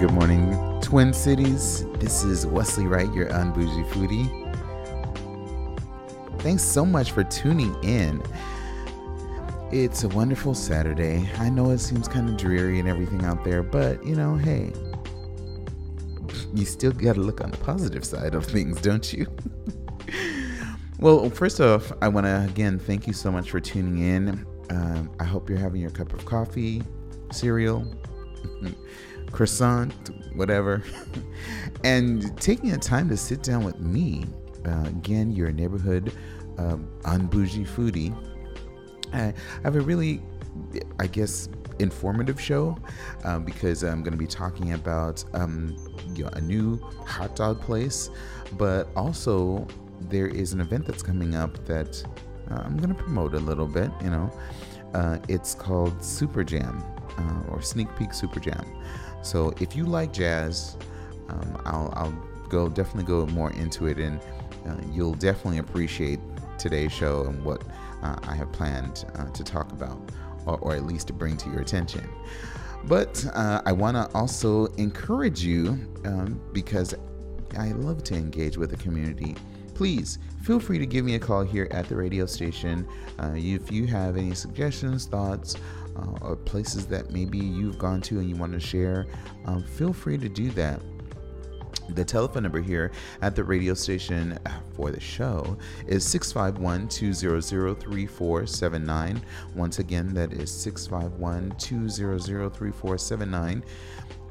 [0.00, 1.84] Good morning, Twin Cities.
[1.96, 4.30] This is Wesley Wright, your unbougie foodie.
[6.40, 8.22] Thanks so much for tuning in.
[9.70, 11.28] It's a wonderful Saturday.
[11.36, 14.72] I know it seems kind of dreary and everything out there, but you know, hey,
[16.54, 19.26] you still got to look on the positive side of things, don't you?
[20.98, 24.46] well, first off, I want to again thank you so much for tuning in.
[24.70, 26.82] Um, I hope you're having your cup of coffee,
[27.32, 27.84] cereal,
[29.32, 30.82] croissant, whatever,
[31.84, 34.24] and taking the time to sit down with me.
[34.66, 36.12] Uh, again, your neighborhood
[36.58, 38.14] um, unbougie foodie.
[39.12, 39.32] I
[39.64, 40.22] have a really,
[40.98, 42.76] I guess, informative show
[43.24, 45.76] uh, because I'm going to be talking about um,
[46.14, 48.10] you know, a new hot dog place,
[48.52, 49.66] but also
[50.02, 52.04] there is an event that's coming up that
[52.50, 53.90] uh, I'm going to promote a little bit.
[54.02, 54.32] You know,
[54.94, 56.84] uh, it's called Super Jam
[57.18, 58.64] uh, or Sneak Peek Super Jam.
[59.22, 60.76] So if you like jazz,
[61.28, 64.20] um, I'll, I'll go definitely go more into it, and
[64.66, 66.20] uh, you'll definitely appreciate
[66.58, 67.62] today's show and what
[68.02, 70.10] uh, I have planned uh, to talk about,
[70.46, 72.08] or, or, at least to bring to your attention.
[72.84, 76.94] But uh, I want to also encourage you um, because
[77.58, 79.36] I love to engage with the community.
[79.74, 82.86] Please feel free to give me a call here at the radio station
[83.18, 85.56] uh, if you have any suggestions, thoughts
[85.96, 89.06] uh, or places that maybe you've gone to and you want to share,
[89.46, 90.80] um, feel free to do that.
[91.90, 94.38] The telephone number here at the radio station
[94.74, 95.56] for the show
[95.86, 97.42] is 651 200
[97.80, 99.20] 3479.
[99.54, 103.64] Once again, that is 651 200 3479.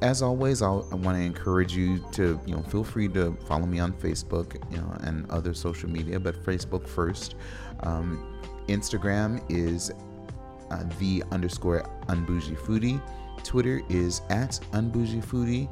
[0.02, 3.66] As always, I'll, i want to encourage you to, you know, feel free to follow
[3.66, 7.36] me on Facebook, you know, and other social media, but Facebook first.
[7.82, 9.92] Um, Instagram is
[10.72, 13.02] uh, the underscore unbougie foodie.
[13.44, 15.70] Twitter is at unbougie foodie.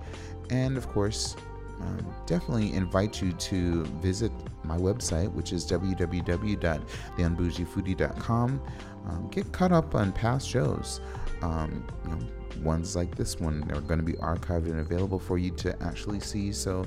[0.50, 1.36] And of course,
[1.82, 4.32] um, definitely invite you to visit
[4.64, 8.62] my website, which is www.theunbougiefoodie.com.
[9.08, 11.02] Um, get caught up on past shows.
[11.42, 12.20] Um, you know,
[12.64, 16.20] ones like this one are going to be archived and available for you to actually
[16.20, 16.52] see.
[16.52, 16.86] So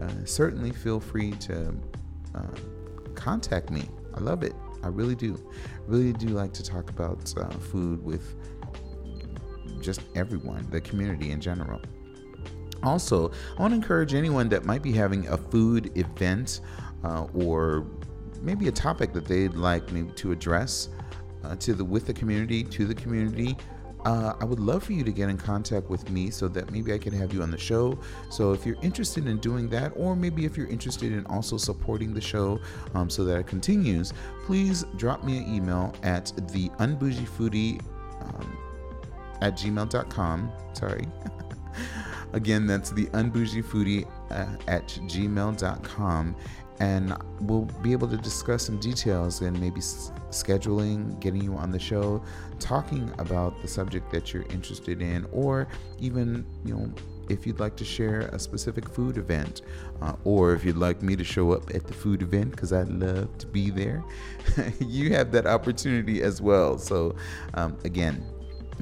[0.00, 1.74] uh, certainly feel free to
[2.34, 2.46] uh,
[3.14, 3.84] contact me.
[4.14, 4.54] I love it.
[4.82, 5.38] I really do.
[5.90, 8.36] Really do like to talk about uh, food with
[9.80, 11.80] just everyone, the community in general.
[12.84, 16.60] Also, I want to encourage anyone that might be having a food event
[17.02, 17.84] uh, or
[18.40, 20.90] maybe a topic that they'd like maybe to address
[21.42, 23.56] uh, to the with the community to the community
[24.04, 26.92] uh, I would love for you to get in contact with me so that maybe
[26.92, 27.98] I can have you on the show.
[28.30, 32.14] So if you're interested in doing that, or maybe if you're interested in also supporting
[32.14, 32.60] the show
[32.94, 34.12] um, so that it continues,
[34.44, 37.80] please drop me an email at the unbougiefoodie
[38.22, 38.58] um,
[39.40, 40.52] at gmail.com.
[40.72, 41.06] Sorry.
[42.32, 46.36] Again, that's the unbougiefoodie uh, at gmail.com
[46.80, 51.70] and we'll be able to discuss some details and maybe s- scheduling, getting you on
[51.70, 52.22] the show,
[52.58, 55.68] talking about the subject that you're interested in, or
[55.98, 56.90] even, you know,
[57.28, 59.60] if you'd like to share a specific food event,
[60.00, 62.88] uh, or if you'd like me to show up at the food event because I'd
[62.88, 64.02] love to be there,
[64.80, 66.78] you have that opportunity as well.
[66.78, 67.14] So,
[67.54, 68.24] um, again,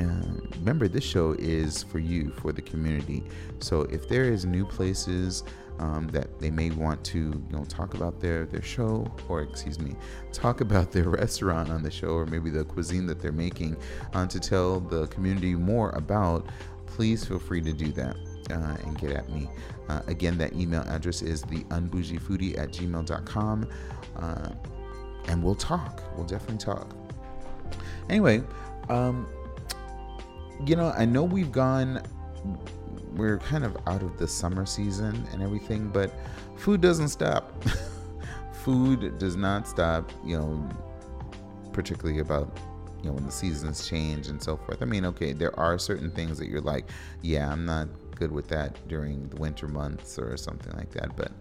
[0.00, 0.22] uh,
[0.58, 3.24] remember this show is for you for the community
[3.58, 5.42] so if there is new places
[5.78, 9.78] um, that they may want to you know talk about their their show or excuse
[9.78, 9.94] me
[10.32, 13.76] talk about their restaurant on the show or maybe the cuisine that they're making
[14.14, 16.46] uh, to tell the community more about
[16.86, 18.16] please feel free to do that
[18.50, 19.48] uh, and get at me.
[19.88, 23.68] Uh, again that email address is the unbougiefoodie at gmail.com
[24.16, 24.48] uh,
[25.28, 26.02] and we'll talk.
[26.16, 26.94] We'll definitely talk.
[28.08, 28.42] Anyway
[28.88, 29.26] um,
[30.66, 32.02] you know i know we've gone
[33.18, 36.12] we're kind of out of the summer season and everything, but
[36.56, 37.52] food doesn't stop.
[38.64, 40.68] food does not stop, you know,
[41.72, 42.58] particularly about
[43.02, 44.82] you know when the seasons change and so forth.
[44.82, 46.88] I mean, okay, there are certain things that you're like,
[47.22, 51.32] yeah, I'm not good with that during the winter months or something like that, but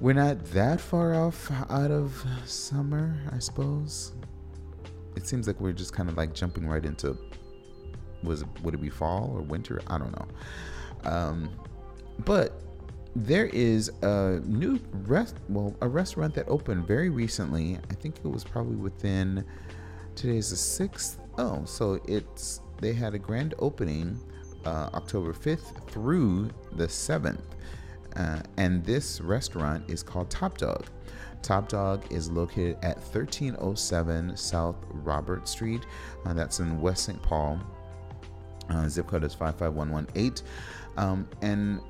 [0.00, 4.12] we're not that far off out of summer, I suppose.
[5.14, 7.16] It seems like we're just kind of like jumping right into
[8.22, 9.80] was would it be fall or winter?
[9.86, 11.10] I don't know.
[11.10, 11.50] Um,
[12.24, 12.60] but
[13.14, 17.78] there is a new rest well a restaurant that opened very recently.
[17.90, 19.44] I think it was probably within
[20.14, 21.18] today's the sixth.
[21.38, 24.18] Oh, so it's they had a grand opening
[24.64, 27.40] uh, October 5th through the 7th.
[28.16, 30.86] Uh, and this restaurant is called Top Dog.
[31.42, 35.86] Top Dog is located at 1307 South Robert Street.
[36.24, 37.20] Uh, that's in West St.
[37.22, 37.60] Paul.
[38.70, 40.46] Uh, zip code is 55118.
[40.96, 41.80] Um, and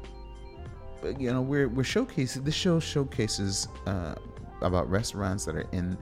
[1.18, 4.14] you know we're we're showcasing this show showcases uh,
[4.60, 5.98] about restaurants that are in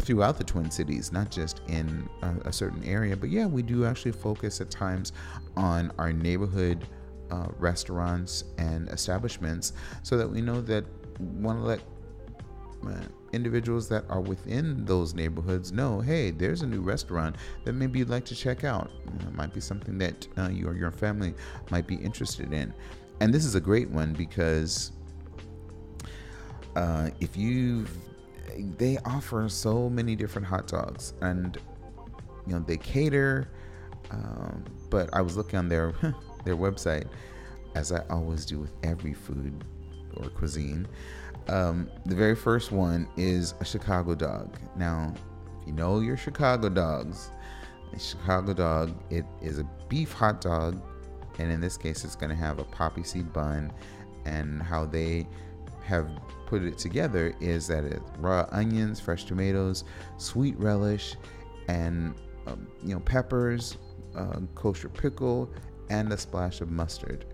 [0.00, 3.16] throughout the Twin Cities, not just in a, a, certain area.
[3.16, 5.12] But yeah, we do actually focus at times
[5.56, 6.88] on our neighborhood
[7.30, 9.72] uh, restaurants and establishments
[10.02, 10.84] so that we know that
[11.20, 11.80] want to let
[13.32, 18.08] individuals that are within those neighborhoods know hey, there's a new restaurant that maybe you'd
[18.08, 18.90] like to check out.
[19.20, 21.34] It might be something that uh, you or your family
[21.70, 22.74] might be interested in.
[23.20, 24.92] And this is a great one because
[26.76, 27.90] uh, if you've
[28.78, 31.58] they offer so many different hot dogs and
[32.46, 33.48] you know they cater
[34.10, 35.92] um, but i was looking on their
[36.44, 37.06] their website
[37.74, 39.64] as i always do with every food
[40.16, 40.86] or cuisine
[41.50, 46.68] um, the very first one is a chicago dog now if you know your chicago
[46.68, 47.32] dogs
[47.92, 50.80] a chicago dog it is a beef hot dog
[51.38, 53.72] and in this case it's going to have a poppy seed bun
[54.24, 55.26] and how they
[55.84, 56.08] have
[56.46, 59.84] put it together is that it's raw onions, fresh tomatoes,
[60.18, 61.16] sweet relish,
[61.68, 62.14] and
[62.46, 63.78] um, you know peppers,
[64.16, 65.50] uh, kosher pickle,
[65.90, 67.24] and a splash of mustard.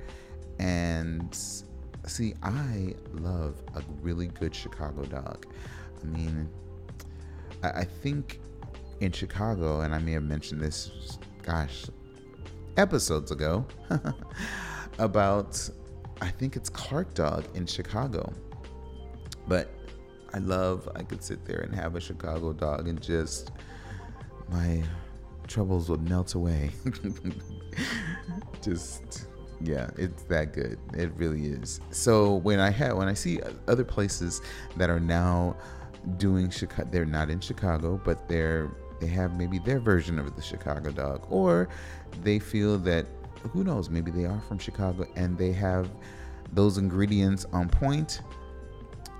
[0.58, 1.36] And
[2.06, 5.46] see, I love a really good Chicago dog.
[6.02, 6.48] I mean,
[7.62, 8.40] I, I think
[9.00, 11.86] in Chicago, and I may have mentioned this, gosh,
[12.76, 13.66] episodes ago,
[14.98, 15.68] about
[16.20, 18.32] I think it's Clark Dog in Chicago.
[19.46, 19.70] But
[20.32, 23.52] I love, I could sit there and have a Chicago dog and just,
[24.50, 24.82] my
[25.46, 26.70] troubles would melt away.
[28.62, 29.28] just,
[29.60, 30.78] yeah, it's that good.
[30.94, 31.80] It really is.
[31.90, 34.42] So when I have, when I see other places
[34.76, 35.56] that are now
[36.18, 38.70] doing Chicago, they're not in Chicago, but they're,
[39.00, 41.68] they have maybe their version of the Chicago dog, or
[42.22, 43.06] they feel that,
[43.52, 45.88] who knows, maybe they are from Chicago and they have
[46.52, 48.20] those ingredients on point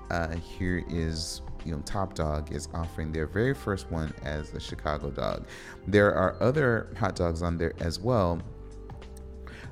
[0.09, 4.59] uh, here is you know Top Dog is offering their very first one as the
[4.59, 5.45] Chicago dog.
[5.85, 8.41] There are other hot dogs on there as well.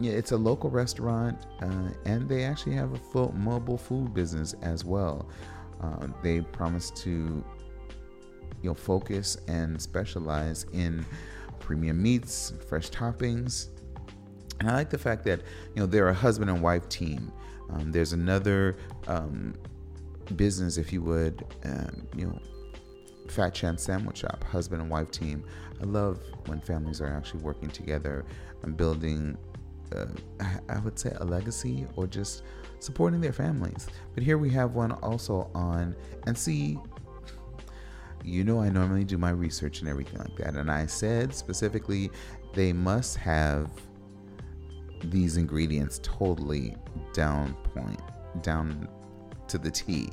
[0.00, 4.54] yeah, it's a local restaurant, uh, and they actually have a full mobile food business
[4.62, 5.28] as well.
[5.80, 7.44] Uh, they promise to,
[8.62, 11.04] you know, focus and specialize in
[11.60, 13.68] premium meats, fresh toppings,
[14.60, 15.40] and I like the fact that
[15.74, 17.32] you know they're a husband and wife team.
[17.70, 18.76] Um, there's another
[19.08, 19.54] um,
[20.36, 22.38] business, if you would, um, you know,
[23.28, 25.44] Fat Chance Sandwich Shop, husband and wife team.
[25.80, 28.24] I love when families are actually working together
[28.62, 29.36] and building
[29.94, 30.06] uh,
[30.68, 32.42] I would say a legacy or just
[32.84, 33.86] supporting their families.
[34.14, 36.78] But here we have one also on, and see,
[38.24, 40.54] you know, I normally do my research and everything like that.
[40.54, 42.10] And I said specifically,
[42.54, 43.70] they must have
[45.02, 46.74] these ingredients totally
[47.12, 48.00] down point,
[48.42, 48.88] down
[49.48, 50.08] to the T.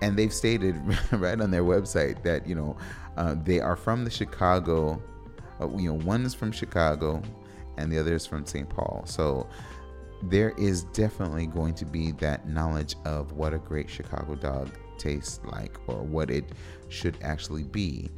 [0.00, 0.76] And they've stated
[1.12, 2.76] right on their website that, you know,
[3.16, 5.02] uh, they are from the Chicago,
[5.60, 7.20] uh, you know, one is from Chicago,
[7.76, 8.68] and the other is from St.
[8.68, 9.04] Paul.
[9.06, 9.48] So
[10.22, 15.40] there is definitely going to be that knowledge of what a great Chicago dog tastes
[15.44, 16.44] like or what it
[16.88, 18.10] should actually be.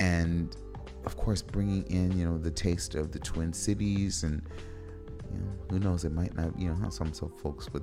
[0.00, 0.56] And
[1.04, 4.42] of course, bringing in, you know, the taste of the Twin Cities and,
[5.30, 7.82] you know, who knows, it might not, you know, some, some folks with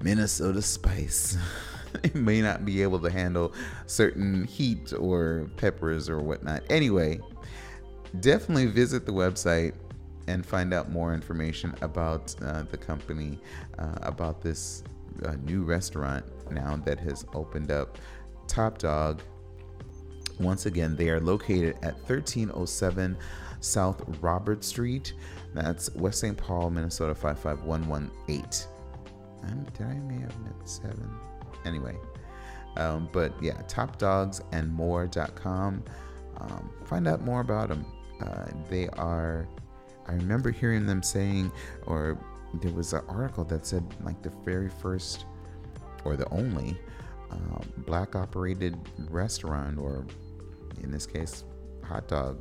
[0.00, 1.36] Minnesota spice.
[2.02, 3.52] they may not be able to handle
[3.86, 6.62] certain heat or peppers or whatnot.
[6.70, 7.20] Anyway,
[8.20, 9.74] definitely visit the website
[10.26, 13.38] and find out more information about uh, the company,
[13.78, 14.82] uh, about this
[15.24, 17.98] uh, new restaurant now that has opened up,
[18.46, 19.22] Top Dog.
[20.40, 23.16] Once again, they are located at 1307
[23.60, 25.12] South Robert Street.
[25.54, 26.36] That's West St.
[26.36, 28.44] Paul, Minnesota 55118.
[29.44, 31.08] Um, did I may have meant seven?
[31.64, 31.96] Anyway,
[32.76, 35.84] um, but yeah, topdogsandmore.com.
[36.36, 37.86] Um, find out more about them.
[38.20, 39.48] Uh, they are
[40.06, 41.52] I remember hearing them saying,
[41.86, 42.18] or
[42.54, 45.26] there was an article that said like the very first
[46.04, 46.78] or the only
[47.30, 48.76] uh, black operated
[49.10, 50.06] restaurant, or
[50.82, 51.44] in this case,
[51.82, 52.38] hot dog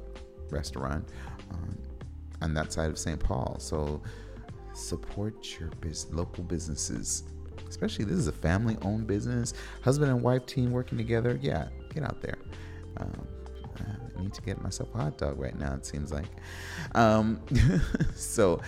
[0.50, 1.08] restaurant
[1.52, 1.78] um,
[2.42, 3.20] on that side of St.
[3.20, 3.58] Paul.
[3.60, 4.02] So
[4.74, 7.24] support your biz- local businesses.
[7.68, 11.40] Especially this is a family owned business, husband and wife team working together.
[11.42, 12.38] Yeah, get out there.
[12.98, 13.28] Um,
[14.20, 16.28] Need to get myself a hot dog right now, it seems like.
[16.96, 17.42] Um,
[18.16, 18.62] so,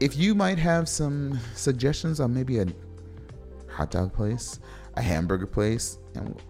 [0.00, 2.66] if you might have some suggestions on maybe a
[3.68, 4.60] hot dog place,
[4.94, 6.40] a hamburger place, and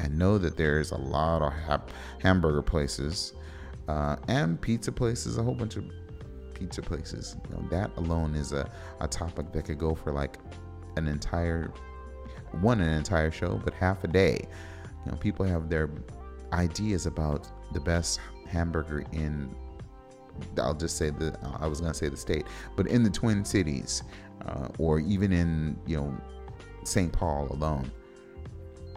[0.00, 1.84] I know that there's a lot of ha-
[2.20, 3.34] hamburger places
[3.88, 5.84] uh, and pizza places, a whole bunch of
[6.54, 7.36] pizza places.
[7.48, 8.70] You know, that alone is a,
[9.00, 10.36] a topic that could go for like
[10.96, 11.72] an entire
[12.60, 14.46] one an entire show, but half a day.
[15.04, 15.88] You know, people have their
[16.52, 19.54] ideas about the best hamburger in
[20.58, 24.02] I'll just say the I was gonna say the state, but in the Twin Cities,
[24.46, 26.16] uh, or even in you know
[26.84, 27.12] St.
[27.12, 27.90] Paul alone.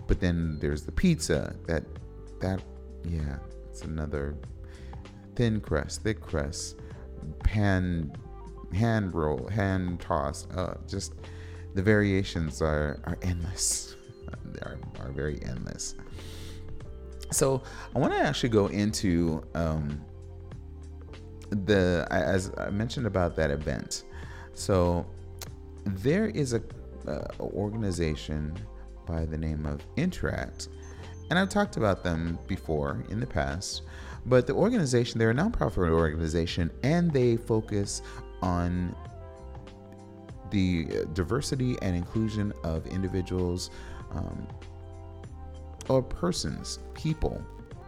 [0.08, 1.84] But then there's the pizza that
[2.40, 2.62] that
[3.04, 3.38] yeah,
[3.70, 4.36] it's another
[5.36, 6.80] thin crust, thick crust,
[7.44, 8.12] pan
[8.74, 10.52] hand roll, hand tossed.
[10.54, 11.14] Uh, just
[11.74, 13.96] the variations are are endless.
[14.46, 15.96] they are, are very endless.
[17.34, 17.64] So
[17.96, 20.02] I want to actually go into um,
[21.50, 24.04] the as I mentioned about that event.
[24.54, 25.06] So
[25.86, 26.62] there is a
[27.08, 28.58] uh, organization
[29.06, 30.70] by the name of Interact,
[31.30, 33.84] and I've talked about them before in the past.
[34.26, 38.02] But the organization, they're a nonprofit organization, and they focus
[38.42, 38.96] on
[40.50, 43.70] the diversity and inclusion of individuals
[44.12, 44.48] um,
[45.90, 47.42] or persons, people.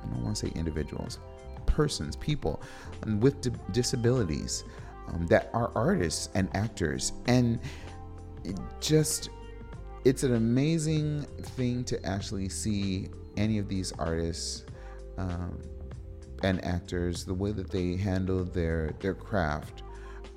[0.04, 1.20] I don't want to say individuals,
[1.66, 2.62] persons, people
[3.20, 4.64] with di- disabilities
[5.08, 7.14] um, that are artists and actors.
[7.28, 7.60] And
[8.44, 9.30] it just,
[10.04, 14.66] it's an amazing thing to actually see any of these artists
[15.18, 15.62] um,
[16.44, 19.82] and actors, the way that they handle their, their craft.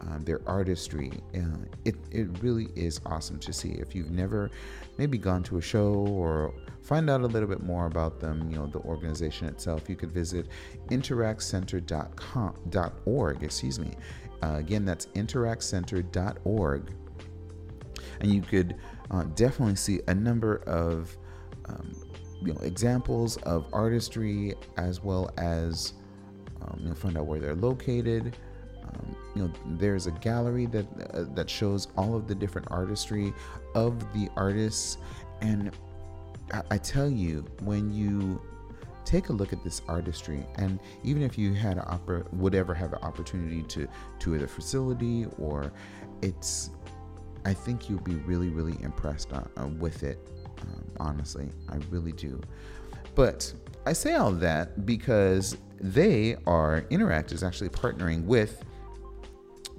[0.00, 1.10] Um, their artistry.
[1.34, 3.70] Uh, it, it really is awesome to see.
[3.70, 4.48] If you've never
[4.96, 6.54] maybe gone to a show or
[6.88, 10.10] find out a little bit more about them, you know, the organization itself, you could
[10.10, 10.46] visit
[10.88, 13.92] interactcenter.com.org, excuse me.
[14.42, 16.94] Uh, again, that's interactcenter.org.
[18.20, 18.76] And you could
[19.10, 21.14] uh, definitely see a number of
[21.66, 21.94] um,
[22.40, 25.94] you know examples of artistry as well as
[26.62, 28.34] um, you know find out where they're located.
[28.82, 33.34] Um, you know, there's a gallery that uh, that shows all of the different artistry
[33.74, 34.96] of the artists,
[35.42, 35.70] and
[36.70, 38.40] I, tell you, when you
[39.08, 40.44] take a look at this artistry.
[40.56, 43.88] And even if you had an opera, would ever have an opportunity to
[44.18, 45.72] tour the facility, or
[46.20, 46.70] it's,
[47.46, 50.18] I think you'll be really, really impressed uh, uh, with it.
[50.60, 52.38] Um, honestly, I really do.
[53.14, 53.50] But
[53.86, 58.62] I say all that because they are Interact is actually partnering with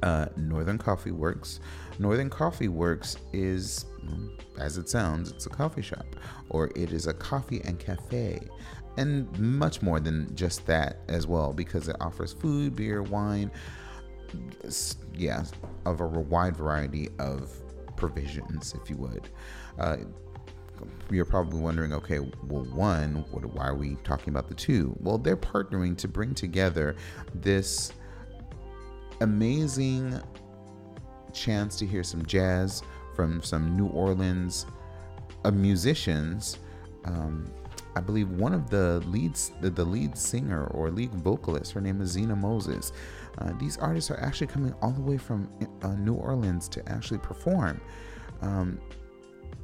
[0.01, 1.59] uh, Northern Coffee Works.
[1.99, 3.85] Northern Coffee Works is,
[4.57, 6.05] as it sounds, it's a coffee shop,
[6.49, 8.39] or it is a coffee and cafe,
[8.97, 13.51] and much more than just that as well, because it offers food, beer, wine,
[15.13, 15.43] yeah,
[15.85, 17.51] of a wide variety of
[17.97, 19.29] provisions, if you would.
[19.77, 19.97] Uh,
[21.11, 24.95] you're probably wondering, okay, well, one, what, why are we talking about the two?
[25.01, 26.95] Well, they're partnering to bring together
[27.35, 27.91] this
[29.19, 30.21] amazing
[31.33, 32.83] chance to hear some jazz
[33.15, 34.65] from some New Orleans
[35.45, 36.59] uh, musicians.
[37.05, 37.51] Um,
[37.95, 42.01] I believe one of the leads, the, the lead singer or lead vocalist, her name
[42.01, 42.91] is Zena Moses.
[43.39, 45.49] Uh, these artists are actually coming all the way from
[45.81, 47.81] uh, New Orleans to actually perform.
[48.41, 48.79] Um,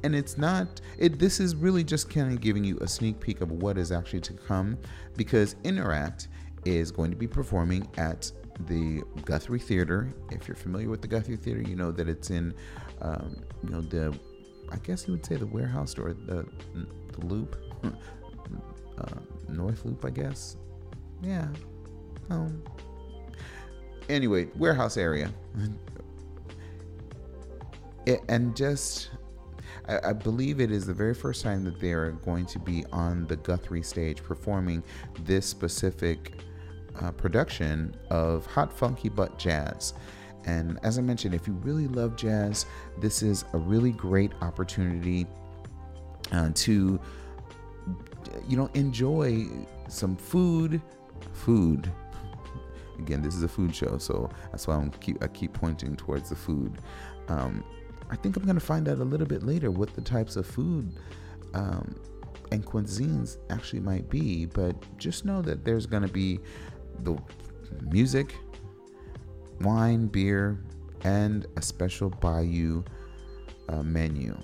[0.02, 3.40] and it's not it this is really just kind of giving you a sneak peek
[3.40, 4.76] of what is actually to come
[5.16, 6.28] because interact
[6.64, 10.12] is going to be performing at the guthrie theater.
[10.30, 12.54] If you're familiar with the guthrie theater you know that it's in
[13.00, 14.18] um, you know the
[14.72, 16.46] i guess you would say the warehouse or the,
[17.12, 17.56] the loop
[18.98, 20.56] uh, north loop i guess.
[21.22, 21.48] Yeah.
[22.30, 22.62] Um
[24.08, 25.30] anyway warehouse area.
[28.06, 29.10] It, and just
[29.88, 32.84] I, I, believe it is the very first time that they are going to be
[32.92, 34.84] on the Guthrie stage performing
[35.24, 36.34] this specific
[37.00, 39.94] uh, production of Hot Funky Butt Jazz.
[40.44, 42.66] And as I mentioned, if you really love jazz,
[43.00, 45.26] this is a really great opportunity
[46.30, 47.00] uh, to,
[48.48, 49.46] you know, enjoy
[49.88, 50.80] some food.
[51.32, 51.90] Food.
[52.98, 56.36] Again, this is a food show, so that's why keep I keep pointing towards the
[56.36, 56.78] food.
[57.28, 57.64] Um,
[58.08, 60.46] I think I'm going to find out a little bit later what the types of
[60.46, 60.94] food
[61.54, 61.96] um,
[62.52, 64.46] and cuisines actually might be.
[64.46, 66.40] But just know that there's going to be
[67.04, 67.16] the
[67.82, 68.34] music,
[69.60, 70.62] wine, beer,
[71.02, 72.84] and a special Bayou
[73.68, 74.36] uh, menu.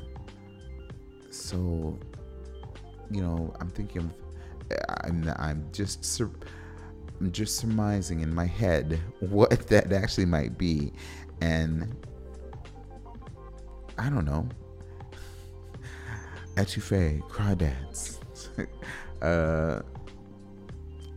[1.30, 1.98] So,
[3.10, 4.12] you know, I'm thinking,
[5.04, 6.04] I'm, I'm just.
[6.04, 6.30] Sur-
[7.22, 10.92] I'm just surmising in my head what that actually might be.
[11.40, 11.94] And
[13.96, 14.48] I don't know.
[16.56, 18.18] Etouffee, crawdads.
[19.22, 19.82] uh,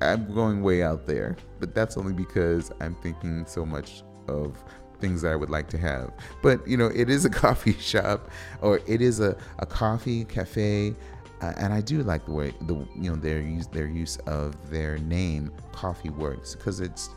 [0.01, 4.63] I'm going way out there, but that's only because I'm thinking so much of
[4.99, 6.11] things that I would like to have.
[6.41, 8.29] But you know, it is a coffee shop,
[8.61, 10.95] or it is a, a coffee cafe,
[11.41, 14.69] uh, and I do like the way the you know their use their use of
[14.69, 17.09] their name, Coffee Works, because it's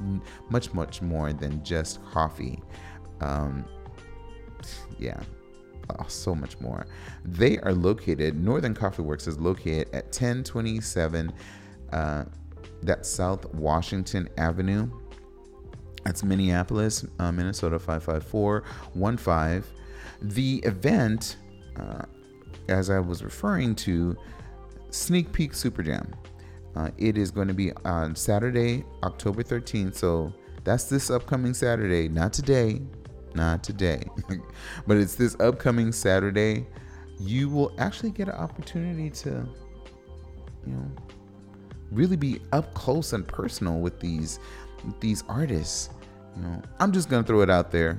[0.51, 2.61] much much more than just coffee.
[3.21, 3.65] Um,
[4.99, 5.21] yeah,
[5.91, 6.87] oh, so much more.
[7.25, 11.33] They are located, Northern Coffee Works is located at 1027
[11.93, 12.25] uh,
[12.83, 14.89] that's South Washington Avenue.
[16.05, 19.65] That's Minneapolis, uh, Minnesota 55415.
[20.23, 21.37] The event,
[21.77, 22.03] uh,
[22.69, 24.17] as I was referring to,
[24.91, 26.15] Sneak Peek Super Jam.
[26.77, 29.95] Uh, it is going to be on Saturday, October 13th.
[29.95, 30.33] So
[30.65, 32.81] that's this upcoming Saturday, not today,
[33.35, 34.03] not today,
[34.87, 36.67] but it's this upcoming Saturday.
[37.19, 39.49] You will actually get an opportunity to,
[40.67, 40.91] you know,
[41.91, 44.39] really be up close and personal with these
[44.85, 45.91] with these artists.
[46.37, 47.99] You know, I'm just gonna throw it out there.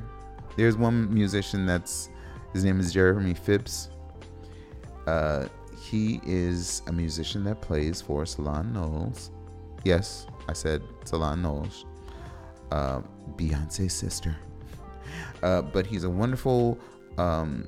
[0.55, 2.09] There's one musician that's
[2.53, 3.89] his name is Jeremy Phipps.
[5.07, 5.47] Uh,
[5.81, 9.31] he is a musician that plays for Solange Knowles.
[9.83, 11.85] Yes, I said Solange Knowles.
[12.71, 13.01] Uh,
[13.35, 14.35] Beyonce's sister.
[15.41, 16.77] Uh, but he's a wonderful
[17.17, 17.65] um,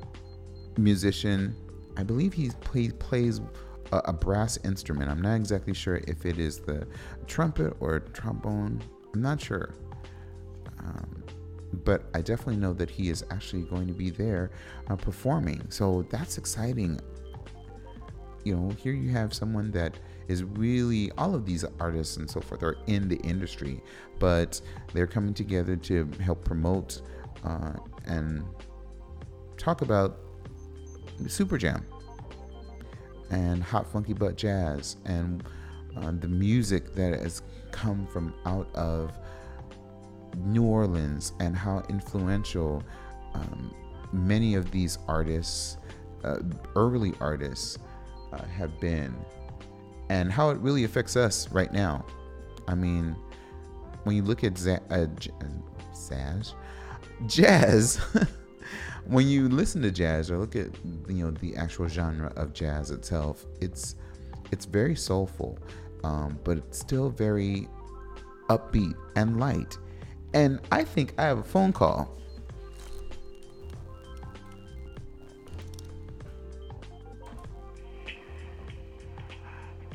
[0.78, 1.56] musician.
[1.98, 3.40] I believe he play, plays
[3.92, 5.10] a, a, brass instrument.
[5.10, 6.88] I'm not exactly sure if it is the
[7.28, 8.82] trumpet or trombone.
[9.14, 9.74] I'm not sure.
[10.80, 11.24] Um,
[11.84, 14.52] but I definitely know that he is actually going to be there
[14.90, 15.70] uh, performing.
[15.70, 17.00] So that's exciting.
[18.44, 22.42] You know, here you have someone that is really all of these artists and so
[22.42, 23.82] forth are in the industry,
[24.20, 24.60] but
[24.94, 27.02] they're coming together to help promote
[27.44, 27.74] uh,
[28.06, 28.44] and
[29.58, 30.20] talk about
[31.28, 31.86] Super Jam
[33.32, 35.44] and Hot Funky Butt Jazz and
[35.98, 37.42] uh, the music that has
[37.72, 39.18] come from out of
[40.38, 42.84] New Orleans and how influential
[43.34, 43.74] um,
[44.14, 45.78] many of these artists,
[46.24, 46.40] uh,
[46.76, 47.80] early artists,
[48.34, 49.16] uh, have been.
[50.10, 52.06] and how it really affects us right now.
[52.68, 53.16] I mean,
[54.04, 55.08] when you look at uh, uh,
[55.94, 56.54] Zaz,
[57.28, 58.00] jazz,
[59.12, 60.70] when you listen to jazz or look at
[61.10, 63.96] you know the actual genre of jazz itself, it's
[64.52, 65.60] it's very soulful,
[66.06, 67.68] um, but it's still very
[68.50, 69.78] upbeat and light.
[70.34, 72.18] And I think I have a phone call.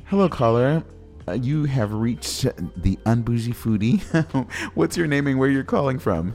[0.05, 0.85] Hello, caller.
[1.27, 2.43] Uh, you have reached
[2.77, 4.01] the unbougie foodie.
[4.75, 6.35] What's your name and where you're calling from?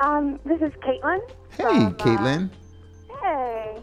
[0.00, 1.20] Um, this is Kaitlyn.
[1.50, 2.50] Hey, from, uh, Kaitlyn.
[3.22, 3.82] hey.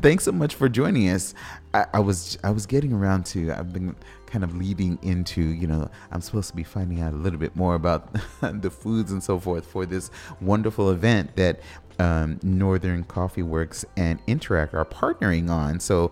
[0.00, 1.34] Thanks so much for joining us.
[1.74, 3.94] I, I was I was getting around to I've been
[4.26, 7.54] kind of leading into you know I'm supposed to be finding out a little bit
[7.54, 11.60] more about the foods and so forth for this wonderful event that
[11.98, 15.80] um, Northern Coffee Works and Interact are partnering on.
[15.80, 16.10] So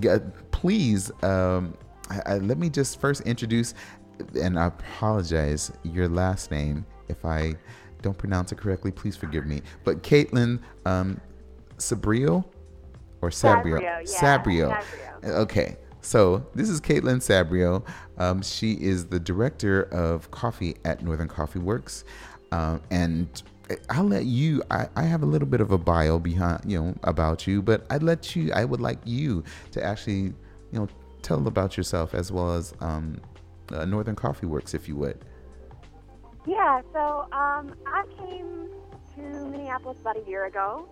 [0.00, 0.08] g-
[0.50, 1.74] please um,
[2.10, 3.74] I, I, let me just first introduce
[4.40, 7.54] and I apologize your last name if I
[8.02, 8.90] don't pronounce it correctly.
[8.90, 9.62] Please forgive me.
[9.84, 11.20] But Kaitlyn um,
[11.78, 12.44] Sabrio
[13.22, 13.80] or Sabrio?
[14.04, 14.84] Sabrio, yeah, Sabrio.
[15.24, 15.76] Okay.
[16.06, 17.84] So this is Kaitlyn Sabrio.
[18.16, 22.04] Um, she is the director of coffee at Northern Coffee Works,
[22.52, 23.42] um, and
[23.90, 24.62] I'll let you.
[24.70, 27.84] I, I have a little bit of a bio behind you know about you, but
[27.90, 28.52] I'd let you.
[28.52, 29.42] I would like you
[29.72, 30.34] to actually you
[30.72, 30.88] know
[31.22, 33.20] tell about yourself as well as um,
[33.72, 35.24] uh, Northern Coffee Works, if you would.
[36.46, 38.68] Yeah, so um, I came
[39.16, 40.86] to Minneapolis about a year ago,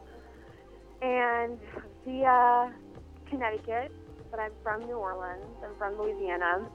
[1.01, 1.59] and
[2.05, 2.73] via
[3.31, 3.93] Connecticut,
[4.33, 5.45] but I'm from New Orleans.
[5.63, 6.67] I'm from Louisiana.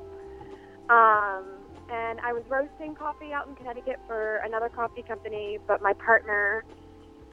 [0.89, 1.43] Um,
[1.91, 6.63] and I was roasting coffee out in Connecticut for another coffee company, but my partner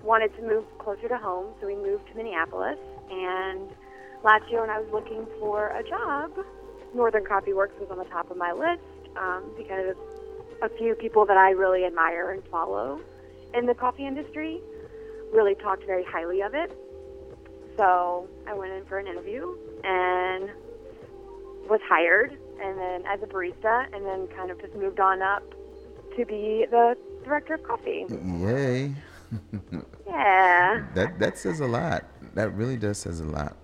[0.02, 2.78] wanted to move closer to home, so we moved to Minneapolis.
[3.08, 3.70] And
[4.24, 6.32] last year, when I was looking for a job,
[6.92, 8.82] Northern Coffee Works was on the top of my list
[9.16, 9.94] um, because
[10.62, 13.00] a few people that I really admire and follow
[13.54, 14.60] in the coffee industry
[15.32, 16.76] really talked very highly of it.
[17.76, 20.50] So I went in for an interview and
[21.68, 25.42] was hired, and then as a barista, and then kind of just moved on up
[26.16, 28.06] to be the director of coffee.
[28.08, 28.94] Yay!
[30.06, 30.86] Yeah.
[30.94, 32.04] That that says a lot.
[32.34, 33.56] That really does says a lot.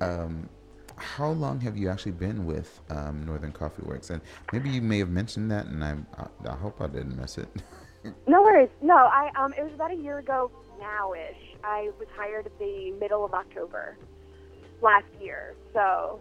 [0.00, 0.48] Um,
[0.96, 4.10] how long have you actually been with um, Northern Coffee Works?
[4.10, 4.20] And
[4.52, 7.48] maybe you may have mentioned that, and I I, I hope I didn't miss it.
[8.26, 8.68] No worries.
[8.82, 11.56] No, I um, it was about a year ago now-ish.
[11.64, 13.96] I was hired at the middle of October
[14.82, 16.20] last year, so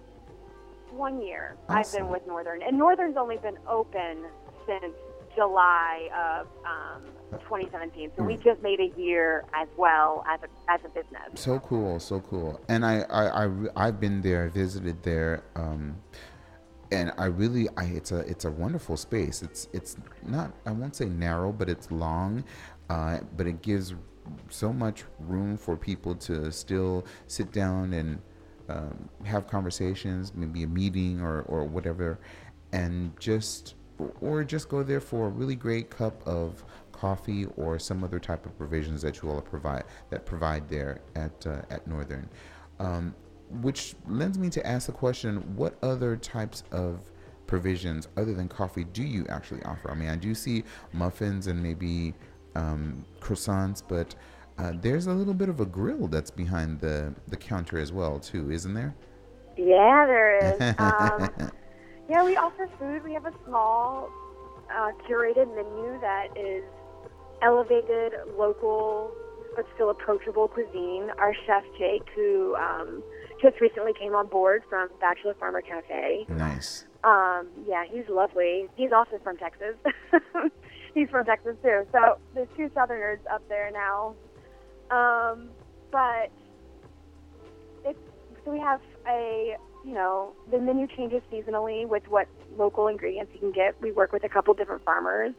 [0.92, 4.24] one year I've been with Northern, and Northern's only been open
[4.66, 4.96] since
[5.36, 7.04] July of um,
[7.42, 8.12] 2017.
[8.18, 11.22] So we just made a year as well as a as a business.
[11.36, 12.60] so cool, so cool.
[12.70, 15.44] And I I, I I've been there, visited there.
[15.56, 15.98] Um,
[16.92, 19.42] and I really, I it's a it's a wonderful space.
[19.42, 22.44] It's it's not I won't say narrow, but it's long,
[22.90, 23.96] uh, but it gives
[24.50, 28.22] so much room for people to still sit down and
[28.70, 32.20] um, have conversations, maybe a meeting or or whatever,
[32.72, 33.76] and just
[34.22, 38.46] or just go there for a really great cup of coffee or some other type
[38.46, 42.30] of provisions that you all provide that provide there at uh, at Northern.
[42.80, 43.16] Um,
[43.62, 47.12] which lends me to ask the question what other types of
[47.46, 51.62] provisions other than coffee do you actually offer i mean i do see muffins and
[51.62, 52.16] maybe
[52.56, 54.16] um, croissants but
[54.58, 58.18] uh, there's a little bit of a grill that's behind the, the counter as well
[58.18, 58.96] too isn't there
[59.58, 60.76] Yeah, there is.
[60.80, 61.52] Um,
[62.10, 63.04] yeah, we offer food.
[63.04, 64.10] We have a small
[64.74, 66.64] uh, curated menu that is
[67.42, 69.12] elevated, local,
[69.56, 71.10] but still approachable cuisine.
[71.18, 73.04] Our chef Jake, who um,
[73.42, 76.26] just recently came on board from Bachelor Farmer Cafe.
[76.30, 78.70] nice Um, yeah, he's lovely.
[78.76, 79.76] He's also from Texas.
[80.96, 81.86] he's from Texas too.
[81.92, 84.16] So there's two Southerners up there now.
[84.90, 85.50] Um,
[85.92, 86.32] but
[87.86, 88.00] it's
[88.46, 93.40] so we have a you know the menu changes seasonally with what local ingredients you
[93.40, 93.80] can get.
[93.82, 95.34] We work with a couple different farmers,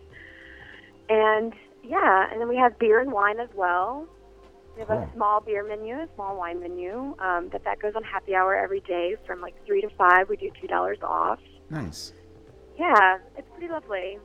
[1.09, 1.53] and
[1.83, 4.07] yeah, and then we have beer and wine as well.
[4.75, 7.15] We have a small beer menu, a small wine menu.
[7.21, 10.29] Um, that that goes on happy hour every day from like three to five.
[10.29, 11.39] We do two dollars off.
[11.71, 12.13] nice
[12.77, 14.19] Yeah, it's pretty lovely.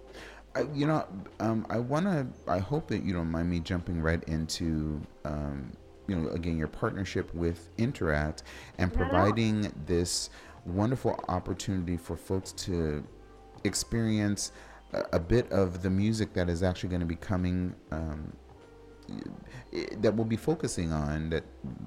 [0.55, 1.05] I, you know,
[1.39, 2.27] um, I want to.
[2.47, 5.71] I hope that you don't mind me jumping right into, um,
[6.09, 8.43] you know, again your partnership with Interact
[8.77, 10.29] and providing this
[10.65, 13.03] wonderful opportunity for folks to
[13.63, 14.51] experience
[14.93, 18.33] a, a bit of the music that is actually going to be coming um,
[19.97, 21.43] that will be focusing on that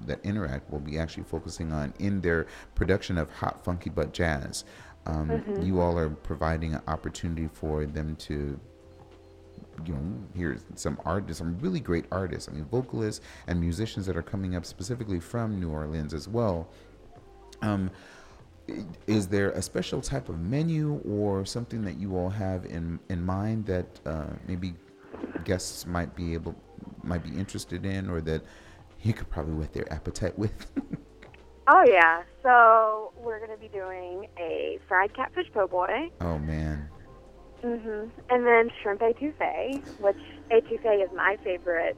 [0.06, 4.64] that interact will be actually focusing on in their production of hot funky butt jazz
[5.06, 5.62] um, Mm-hmm.
[5.62, 8.58] you all are providing an opportunity for them to
[9.86, 10.00] you know
[10.34, 14.54] hear some artists some really great artists i mean vocalists and musicians that are coming
[14.54, 16.68] up specifically from new orleans as well
[17.62, 17.90] um,
[19.06, 23.24] is there a special type of menu or something that you all have in in
[23.24, 24.74] mind that uh, maybe
[25.44, 26.54] guests might be able
[27.02, 28.42] might be interested in or that
[29.02, 30.66] you could probably whet their appetite with
[31.68, 32.22] Oh yeah.
[32.42, 36.10] So we're gonna be doing a fried catfish po' boy.
[36.20, 36.88] oh man
[37.62, 40.16] hmm And then shrimp etouffee, which
[40.50, 41.96] etouffee is my favorite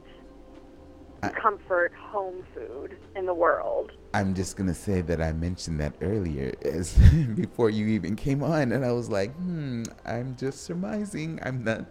[1.23, 3.91] I- comfort home food in the world.
[4.13, 6.93] i'm just gonna say that i mentioned that earlier as
[7.35, 11.85] before you even came on and i was like hmm i'm just surmising i'm not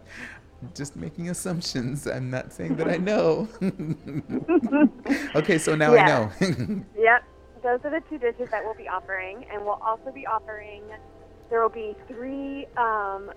[0.75, 3.49] just making assumptions i'm not saying that i know
[5.35, 6.31] okay so now i know
[6.97, 7.25] Yep.
[7.63, 10.83] Those are the two dishes that we'll be offering, and we'll also be offering.
[11.51, 13.31] There will be three um,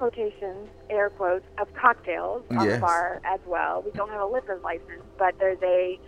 [0.00, 2.76] quotations, air quotes, of cocktails on Yes.
[2.76, 3.82] the bar as well.
[3.82, 6.00] We don't have a liquor license, but there's a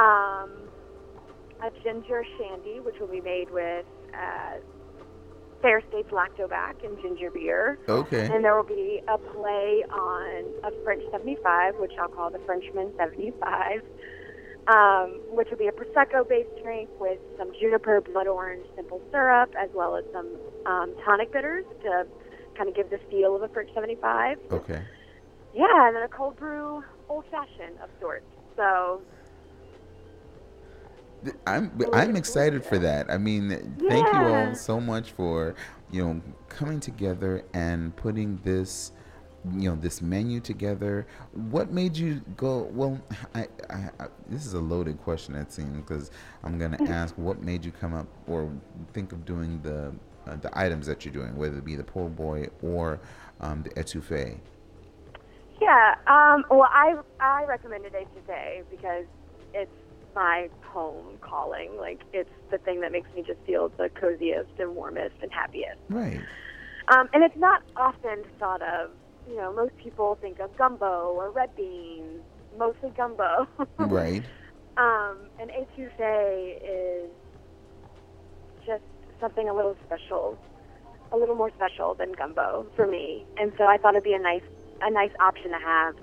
[0.00, 0.50] um,
[1.62, 4.56] a ginger shandy, which will be made with uh,
[5.60, 7.78] Fair States Lactobac and ginger beer.
[7.88, 12.38] okay And there will be a play on a French 75, which I'll call the
[12.46, 13.82] Frenchman 75,
[14.68, 19.68] um, which will be a Prosecco-based drink with some juniper blood orange simple syrup, as
[19.74, 20.28] well as some
[20.64, 22.06] um, tonic bitters to
[22.60, 24.38] kind of give the feel of a French 75.
[24.52, 24.82] okay
[25.54, 28.26] Yeah, and then a cold brew old-fashioned of sorts.
[28.56, 29.00] So,
[31.46, 33.10] I'm I'm excited for that.
[33.10, 35.54] I mean, thank you all so much for
[35.90, 38.92] you know coming together and putting this
[39.56, 41.06] you know this menu together.
[41.32, 42.68] What made you go?
[42.72, 43.00] Well,
[43.34, 46.10] I, I, I this is a loaded question it seems because
[46.44, 46.92] I'm gonna Mm-hmm.
[46.92, 48.50] ask what made you come up or
[48.94, 49.92] think of doing the
[50.30, 53.00] uh, the items that you're doing, whether it be the po' boy or
[53.40, 54.38] um, the etouffee.
[55.60, 59.04] yeah, um, well, I, I recommended etouffee because
[59.52, 59.70] it's
[60.14, 61.76] my home calling.
[61.78, 65.80] Like, it's the thing that makes me just feel the coziest and warmest and happiest.
[65.88, 66.20] Right.
[66.92, 68.90] Um, and it's not often thought of.
[69.28, 72.22] You know, most people think of gumbo or red beans,
[72.58, 73.46] mostly gumbo.
[73.78, 74.24] Right.
[74.76, 77.10] um, and etouffee is
[78.66, 78.82] just
[79.20, 80.38] something a little special,
[81.12, 83.24] a little more special than gumbo for me.
[83.38, 84.42] And so I thought it'd be a nice,
[84.82, 85.94] a nice option to have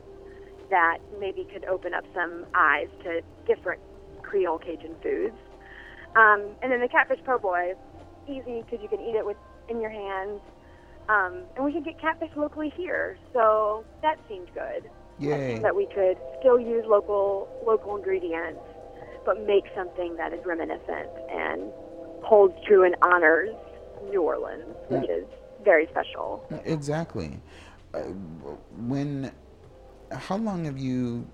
[0.70, 3.82] that maybe could open up some eyes to different
[4.22, 5.36] Creole Cajun foods.
[6.16, 7.74] Um, and then the catfish po' boy,
[8.28, 9.38] easy because you can eat it with
[9.70, 10.42] in your hands.
[11.10, 15.60] Um, and we can get catfish locally here, so that seemed good Yay.
[15.60, 18.60] that we could still use local local ingredients,
[19.26, 21.72] but make something that is reminiscent and
[22.28, 23.50] holds true and honors
[24.10, 25.26] New Orleans, which is
[25.64, 26.46] very special.
[26.66, 27.40] Exactly.
[27.94, 28.00] Uh,
[28.86, 29.32] when,
[30.12, 31.26] how long have you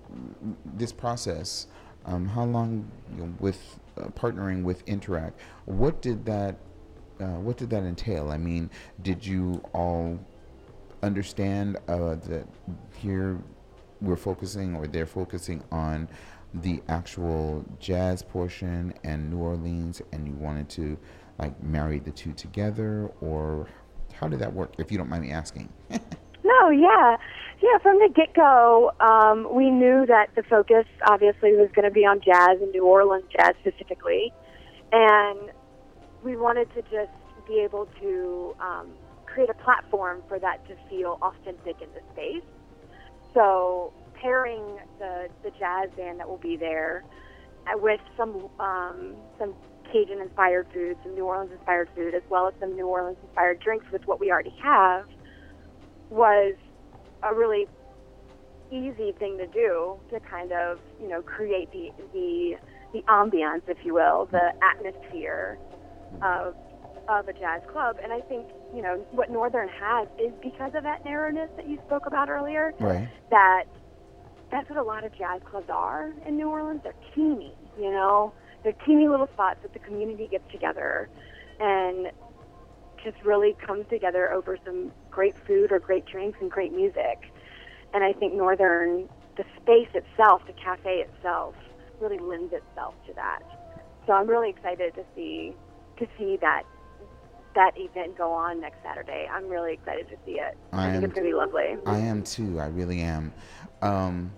[0.64, 1.66] this process?
[2.06, 5.40] Um, how long you know, with uh, partnering with Interact?
[5.64, 6.56] What did that?
[7.20, 8.30] Uh, what did that entail?
[8.30, 8.70] I mean,
[9.02, 10.18] did you all
[11.02, 12.46] understand uh, that
[12.96, 13.38] here
[14.00, 16.08] we're focusing or they're focusing on
[16.54, 20.96] the actual jazz portion and New Orleans, and you wanted to
[21.38, 23.68] like marry the two together, or
[24.14, 24.74] how did that work?
[24.78, 25.72] If you don't mind me asking.
[26.44, 27.16] No, yeah.
[27.62, 31.90] Yeah, from the get go, um, we knew that the focus obviously was going to
[31.90, 34.32] be on jazz and New Orleans jazz specifically.
[34.92, 35.50] And
[36.22, 37.12] we wanted to just
[37.48, 38.88] be able to um,
[39.24, 42.44] create a platform for that to feel authentic in the space.
[43.32, 47.04] So pairing the, the jazz band that will be there
[47.76, 49.54] with some um, some
[49.92, 53.60] Cajun inspired food, some New Orleans inspired food, as well as some New Orleans inspired
[53.60, 55.06] drinks with what we already have
[56.10, 56.54] was
[57.22, 57.66] a really
[58.70, 62.56] easy thing to do to kind of you know create the the
[62.92, 65.58] the ambiance, if you will, the atmosphere
[66.22, 66.54] of
[67.08, 67.98] of a jazz club.
[68.02, 71.78] And I think you know what Northern has is because of that narrowness that you
[71.86, 72.72] spoke about earlier.
[72.80, 73.08] right.
[73.30, 73.64] That
[74.50, 76.80] that's what a lot of jazz clubs are in New Orleans.
[76.82, 81.08] They're teeny, you know, they're teeny little spots that the community gets together
[81.60, 82.10] and
[83.04, 87.30] just really comes together over some great food or great drinks and great music.
[87.92, 91.54] And I think Northern, the space itself, the cafe itself,
[92.00, 93.40] really lends itself to that.
[94.06, 95.54] So I'm really excited to see
[95.98, 96.64] to see that
[97.54, 99.28] that event go on next Saturday.
[99.30, 100.56] I'm really excited to see it.
[100.72, 101.76] I I, think it's gonna be lovely.
[101.86, 102.58] I am too.
[102.58, 103.32] I really am.
[103.84, 104.32] Um,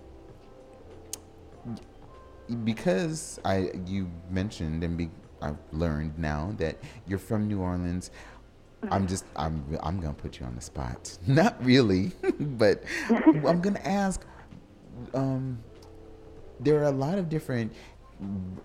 [2.63, 5.09] because I you mentioned and be,
[5.41, 8.11] I've learned now that you're from New Orleans.
[8.91, 11.17] I'm just I'm I'm gonna put you on the spot.
[11.27, 14.21] Not really, but I'm gonna ask.
[15.13, 15.59] Um,
[16.59, 17.73] there are a lot of different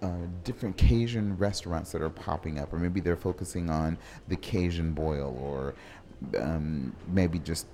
[0.03, 4.93] uh, different Cajun restaurants that are popping up, or maybe they're focusing on the Cajun
[4.93, 5.75] boil, or
[6.41, 7.67] um, maybe just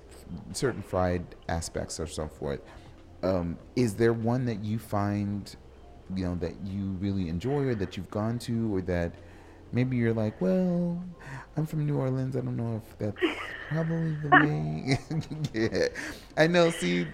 [0.53, 2.61] certain fried aspects or so forth.
[3.23, 5.53] Um, is there one that you find,
[6.15, 9.13] you know, that you really enjoy, or that you've gone to, or that
[9.71, 11.03] maybe you're like, well,
[11.57, 12.35] I'm from New Orleans.
[12.35, 13.21] I don't know if that's
[13.69, 14.99] probably the way.
[15.53, 15.87] yeah,
[16.37, 16.69] I know.
[16.69, 17.07] See,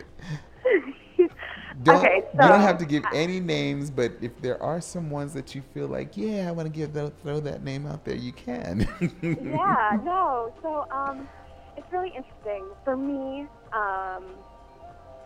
[1.83, 5.33] don't, Okay, you don't have to give any names, but if there are some ones
[5.33, 8.15] that you feel like, yeah, I want to give that, throw that name out there,
[8.15, 8.87] you can.
[9.21, 10.53] yeah, no.
[10.61, 11.27] So um,
[11.75, 13.47] it's really interesting for me.
[13.73, 14.23] Um,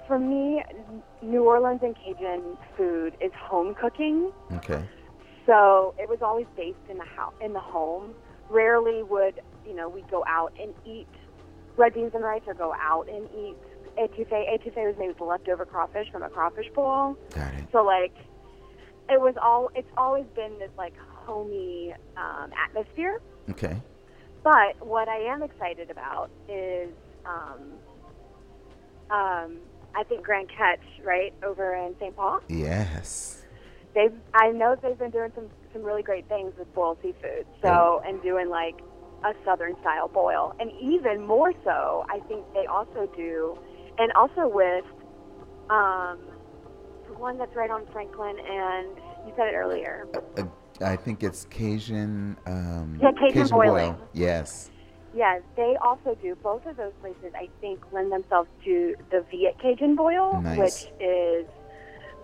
[0.09, 0.61] for me,
[1.21, 4.31] New Orleans and Cajun food is home cooking.
[4.53, 4.83] okay.
[5.45, 8.13] So it was always based in the house, in the home.
[8.49, 11.07] Rarely would you know we go out and eat
[11.77, 13.55] red beans and rice, or go out and eat
[13.97, 14.49] etouffee.
[14.53, 17.17] Etouffee was made with leftover crawfish from a crawfish bowl.
[17.33, 17.65] Got it.
[17.71, 18.13] So like,
[19.09, 19.69] it was all.
[19.75, 23.21] It's always been this like homey um, atmosphere.
[23.49, 23.75] Okay.
[24.43, 26.89] But what I am excited about is,
[27.25, 27.73] um,
[29.11, 29.57] um,
[29.95, 32.15] I think Grand Catch, right over in St.
[32.15, 32.41] Paul.
[32.47, 33.43] Yes.
[33.95, 37.45] They've, I know they've been doing some some really great things with boiled seafood.
[37.61, 38.79] So and doing like
[39.23, 43.57] a southern style boil, and even more so, I think they also do,
[43.97, 44.85] and also with,
[45.69, 46.17] um,
[47.07, 48.87] the one that's right on Franklin, and
[49.27, 50.07] you said it earlier.
[50.37, 50.43] Uh,
[50.81, 52.37] I think it's Cajun.
[52.45, 53.97] Um, Yeah, Cajun boiling.
[54.13, 54.71] Yes.
[55.13, 56.35] Yes, they also do.
[56.35, 60.57] Both of those places, I think, lend themselves to the Viet Cajun boil, Nice.
[60.57, 61.45] which is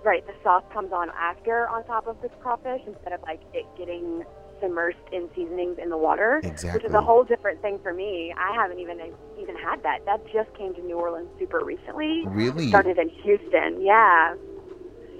[0.03, 0.25] right.
[0.27, 4.23] The sauce comes on after on top of the crawfish instead of like it getting
[4.61, 6.77] submersed in seasonings in the water, exactly.
[6.77, 8.33] which is a whole different thing for me.
[8.37, 8.99] I haven't even
[9.39, 10.05] even had that.
[10.05, 12.23] That just came to New Orleans super recently.
[12.27, 12.69] Really?
[12.69, 14.35] Started in Houston, yeah,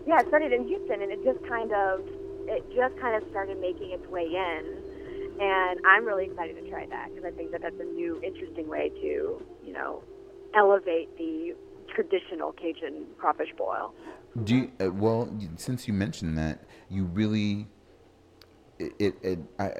[0.05, 0.19] yeah.
[0.19, 2.01] It started in Houston, and it just kind of
[2.47, 4.84] it just kind of started making its way in
[5.39, 8.67] and I'm really excited to try that because I think that that's a new, interesting
[8.67, 10.03] way to, you know,
[10.55, 11.55] elevate the
[11.93, 13.93] traditional Cajun crawfish boil.
[14.43, 17.67] Do you, uh, well, since you mentioned that, you really,
[18.79, 19.73] it, it, it I,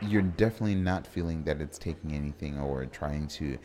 [0.00, 3.58] you're definitely not feeling that it's taking anything or trying to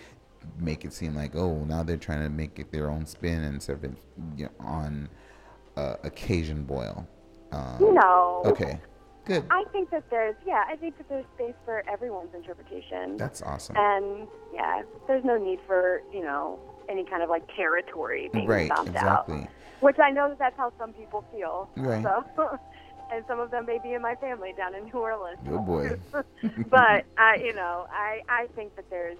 [0.58, 3.62] make it seem like oh now they're trying to make it their own spin and
[3.62, 3.91] serve it
[4.36, 5.08] you know, on
[5.78, 7.08] uh, occasion boil.
[7.52, 8.41] Um, No.
[8.45, 8.80] Okay.
[9.25, 9.45] Good.
[9.51, 13.17] I think that there's, yeah, I think that there's space for everyone's interpretation.
[13.17, 13.75] That's awesome.
[13.77, 18.65] and yeah, there's no need for, you know, any kind of like territory being Right.
[18.65, 19.25] stomped out.
[19.29, 19.47] Exactly.
[19.81, 21.69] Which I know that that's how some people feel.
[21.77, 22.03] Right.
[22.03, 22.25] So,
[23.13, 25.39] and some of them may be in my family down in New Orleans.
[25.49, 25.97] Oh boy.
[26.69, 29.17] but I, you know, I I think that there's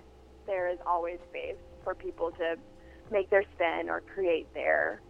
[0.48, 2.58] there is always space for people to
[3.12, 5.02] make their spin or create their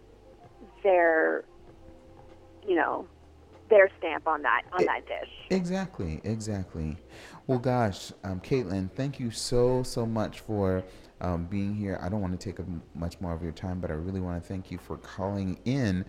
[0.82, 1.44] their
[2.66, 3.06] you know
[3.68, 5.30] their stamp on that on It- that dish.
[5.50, 6.96] Exactly, exactly.
[7.46, 10.84] Well, gosh, um, Kaitlyn, thank you so, so much for
[11.20, 11.98] um, being here.
[12.02, 14.42] I don't want to take up much more of your time, but I really want
[14.42, 16.04] to thank you for calling in.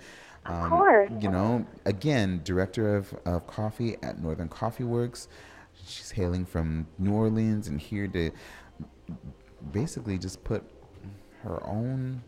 [0.45, 1.11] Um, course.
[1.21, 5.27] You know, again, director of, of coffee at Northern Coffee Works.
[5.85, 8.31] She's hailing from New Orleans and here to
[9.71, 10.63] basically just put
[11.43, 12.21] her own.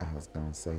[0.00, 0.78] I was gonna say,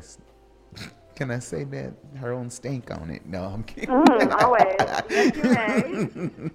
[1.18, 3.26] can I say that her own stank on it?
[3.26, 3.90] No, I'm kidding.
[3.90, 4.64] Mm, always.
[5.10, 6.52] Yes, you may.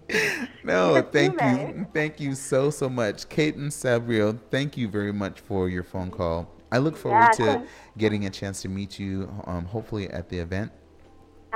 [0.64, 4.38] no, Yes, thank you, thank you so so much, Kaitlyn Sabrio.
[4.52, 6.48] Thank you very much for your phone call.
[6.70, 7.66] I look forward to
[7.98, 10.70] getting a chance to meet you, um, hopefully at the event.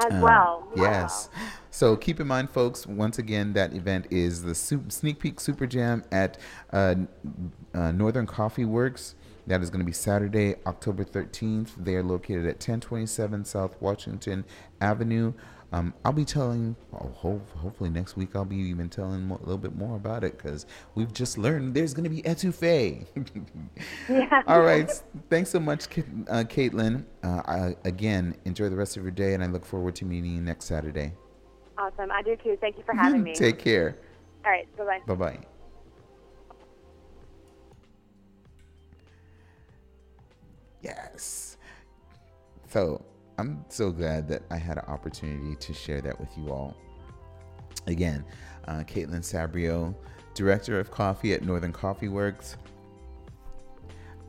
[0.05, 0.69] As Um, well.
[0.77, 1.31] Yes.
[1.71, 6.03] So keep in mind, folks, once again, that event is the Sneak Peek Super Jam
[6.11, 6.38] at
[6.73, 6.97] uh,
[7.73, 9.14] uh, Northern Coffee Works.
[9.47, 11.71] That is going to be Saturday, October 13th.
[11.79, 14.45] They are located at 1027 South Washington
[14.81, 15.33] Avenue.
[15.73, 19.45] Um, I'll be telling, oh, ho- hopefully next week, I'll be even telling mo- a
[19.45, 20.64] little bit more about it because
[20.95, 23.05] we've just learned there's going to be etouffee.
[24.09, 24.43] Yeah.
[24.47, 24.91] All right.
[25.29, 27.05] Thanks so much, uh, Kaitlyn.
[27.23, 30.35] Uh, I, again, enjoy the rest of your day, and I look forward to meeting
[30.37, 31.12] you next Saturday.
[31.79, 32.11] Awesome.
[32.11, 32.57] I do too.
[32.61, 33.35] Thank you for having me.
[33.35, 33.97] Take care.
[34.45, 34.77] All right.
[34.77, 35.01] Bye bye.
[35.07, 35.47] Bye bye.
[40.83, 41.57] Yes.
[42.68, 43.05] So
[43.39, 46.77] I'm so glad that I had an opportunity to share that with you all.
[47.87, 48.24] Again,
[48.66, 49.95] uh, Kaitlyn Sabrio,
[50.35, 52.57] director of coffee at Northern Coffee Works.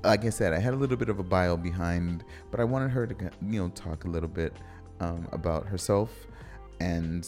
[0.04, 2.90] like I said, I had a little bit of a bio behind, but I wanted
[2.92, 4.54] her to, you know, talk a little bit
[5.00, 6.28] um, about herself,
[6.80, 7.28] and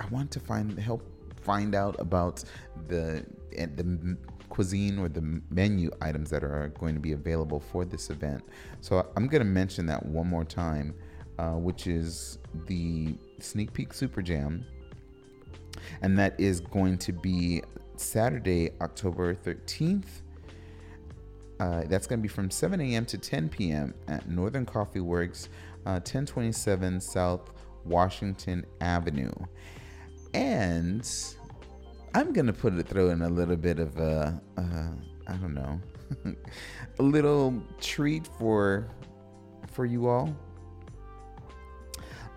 [0.00, 1.02] I want to find help
[1.42, 2.44] find out about
[2.88, 4.16] the the
[4.48, 8.42] cuisine or the menu items that are going to be available for this event.
[8.80, 10.94] So I'm going to mention that one more time,
[11.38, 14.64] uh, which is the Sneak Peek Super Jam,
[16.02, 17.62] and that is going to be
[17.96, 20.22] Saturday, October 13th.
[21.58, 23.06] Uh, that's going to be from 7 a.m.
[23.06, 23.94] to 10 p.m.
[24.08, 25.48] at Northern Coffee Works,
[25.86, 27.50] uh, 1027 South
[27.84, 29.32] Washington Avenue.
[30.34, 31.08] And
[32.14, 34.90] I'm gonna put it through in a little bit of a, uh,
[35.26, 35.80] I don't know,
[36.98, 38.88] a little treat for
[39.72, 40.34] for you all.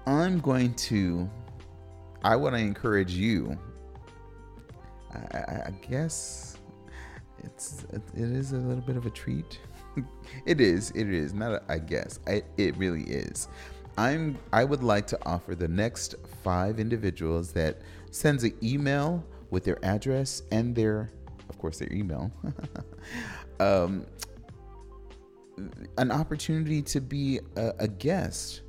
[0.05, 1.29] I'm going to.
[2.23, 3.57] I want to encourage you.
[5.13, 6.57] I, I guess
[7.43, 9.59] it's it is a little bit of a treat.
[10.45, 10.91] it is.
[10.91, 11.53] It is not.
[11.53, 12.19] A, I guess.
[12.27, 13.47] It really is.
[13.97, 14.37] I'm.
[14.51, 19.83] I would like to offer the next five individuals that sends an email with their
[19.83, 21.11] address and their,
[21.49, 22.31] of course, their email,
[23.59, 24.05] um,
[25.97, 28.61] an opportunity to be a, a guest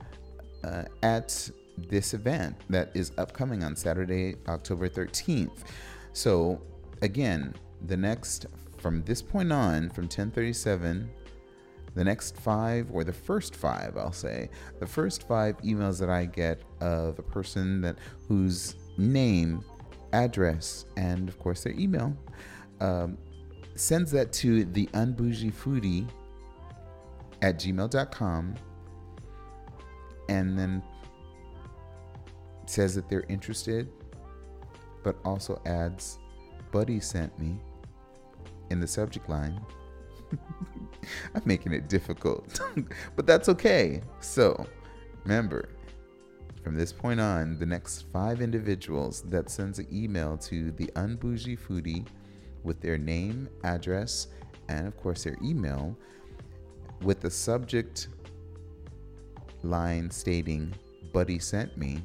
[0.65, 1.51] uh, at
[1.89, 5.65] this event that is upcoming on Saturday, October 13th.
[6.13, 6.61] So,
[7.03, 7.55] again,
[7.87, 8.47] the next
[8.79, 11.11] from this point on, from 1037
[11.95, 16.25] the next five or the first five i'll say the first five emails that i
[16.25, 17.97] get of a person that
[18.29, 19.65] whose name
[20.13, 22.17] address, and of course their email,
[22.81, 23.19] um,
[23.75, 26.09] sends that to the unbougiefoodie
[27.43, 28.55] at gmail.com
[30.29, 30.83] and then
[32.67, 33.91] says that they're interested,
[35.03, 36.19] but also adds,
[36.71, 37.59] Buddy sent me
[38.71, 39.61] in the subject line.
[41.35, 42.61] I'm making it difficult,
[43.17, 44.03] but that's okay.
[44.21, 44.67] So,
[45.25, 45.71] remember,
[46.63, 51.59] from this point on, the next five individuals that sends an email to the Unbougie
[51.59, 52.07] Foodie
[52.63, 54.29] with their name, address,
[54.69, 55.97] and of course their email,
[57.03, 58.09] with the subject
[59.63, 60.75] line stating
[61.13, 62.05] "Buddy sent me,"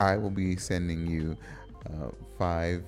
[0.00, 1.36] I will be sending you
[1.86, 2.84] uh, five.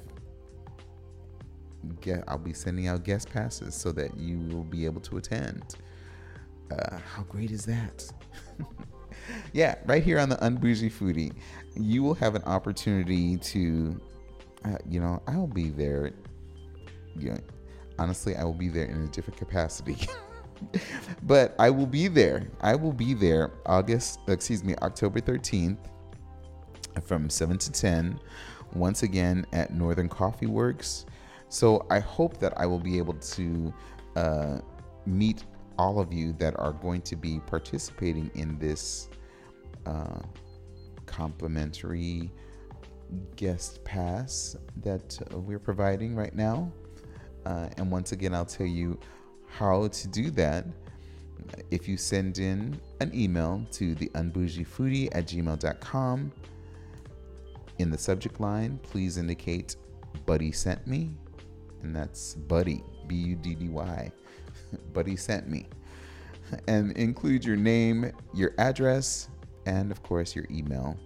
[2.01, 5.77] Get, I'll be sending out guest passes so that you will be able to attend.
[6.73, 8.11] Uh, how great is that?
[9.53, 11.33] yeah, right here on the Unbougie Foodie,
[11.75, 14.01] you will have an opportunity to,
[14.65, 16.13] uh, you know, I'll be there.
[17.17, 17.39] You know,
[17.99, 20.09] honestly, I will be there in a different capacity.
[21.23, 22.47] but I will be there.
[22.61, 25.79] I will be there August, excuse me, October 13th
[27.05, 28.19] from 7 to 10,
[28.75, 31.07] once again at Northern Coffee Works.
[31.49, 33.75] So I hope that I will be able to
[34.17, 34.59] uh,
[35.07, 35.45] meet
[35.79, 39.09] all of you that are going to be participating in this
[39.89, 40.21] uh,
[41.07, 42.31] complimentary
[43.37, 46.71] guest pass that we're providing right now.
[47.47, 48.99] Uh, and once again, I'll tell you
[49.47, 50.67] how to do that.
[51.71, 56.33] If you send in an email to the unbougiefoodie at gmail.com,
[57.79, 59.77] in the subject line, please indicate
[60.27, 61.13] Buddy sent me.
[61.83, 64.13] And that's Buddy, B U D D Y.
[64.93, 65.67] Buddy sent me.
[66.67, 69.29] And include your name, your address,
[69.69, 70.97] and of course your email.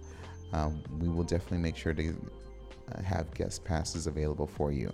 [0.53, 2.31] Um, we will definitely make sure to
[2.91, 4.93] uh, have guest passes available for you.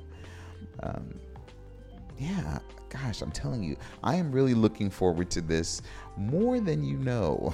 [0.82, 1.20] Um,
[2.18, 2.60] yeah,
[2.90, 5.82] gosh, I'm telling you, I am really looking forward to this
[6.18, 7.54] more than you know.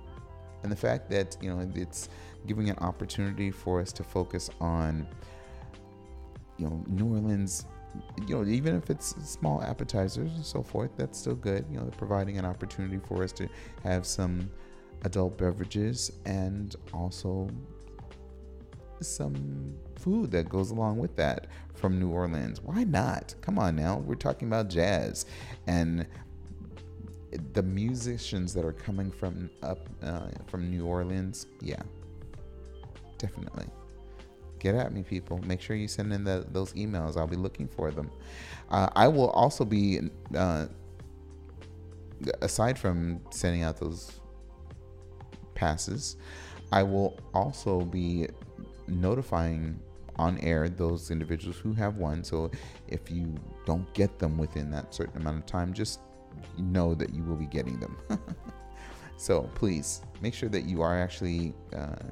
[0.62, 2.08] and the fact that, you know, it's
[2.46, 5.06] giving an opportunity for us to focus on,
[6.56, 7.66] you know, New Orleans
[8.28, 11.64] you know, even if it's small appetizers and so forth, that's still good.
[11.70, 13.48] You know, providing an opportunity for us to
[13.82, 14.48] have some
[15.04, 17.48] adult beverages and also
[19.00, 22.60] some food that goes along with that from New Orleans.
[22.60, 23.34] Why not?
[23.40, 23.98] Come on now.
[23.98, 25.26] We're talking about jazz
[25.66, 26.06] and
[27.52, 31.46] the musicians that are coming from up uh, from New Orleans.
[31.60, 31.82] Yeah,
[33.18, 33.66] definitely.
[34.58, 35.38] Get at me, people.
[35.38, 37.16] Make sure you send in the, those emails.
[37.16, 38.10] I'll be looking for them.
[38.70, 40.00] Uh, I will also be,
[40.36, 40.66] uh,
[42.42, 44.19] aside from sending out those
[45.60, 46.16] passes.
[46.72, 48.28] I will also be
[48.88, 49.78] notifying
[50.16, 52.24] on air those individuals who have won.
[52.24, 52.50] So
[52.88, 53.34] if you
[53.66, 56.00] don't get them within that certain amount of time, just
[56.58, 57.98] know that you will be getting them.
[59.18, 62.06] so please make sure that you are actually uh,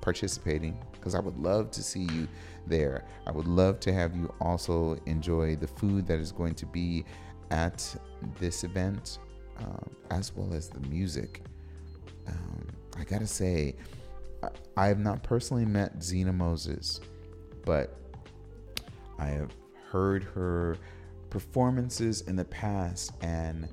[0.00, 2.26] participating because I would love to see you
[2.66, 3.04] there.
[3.26, 7.04] I would love to have you also enjoy the food that is going to be
[7.50, 7.94] at
[8.40, 9.18] this event,
[9.58, 11.42] um, as well as the music.
[12.26, 12.66] Um,
[12.98, 13.76] I gotta say,
[14.76, 17.00] I, have not personally met Zena Moses,
[17.64, 17.96] but
[19.18, 19.50] I have
[19.90, 20.76] heard her
[21.30, 23.68] performances in the past and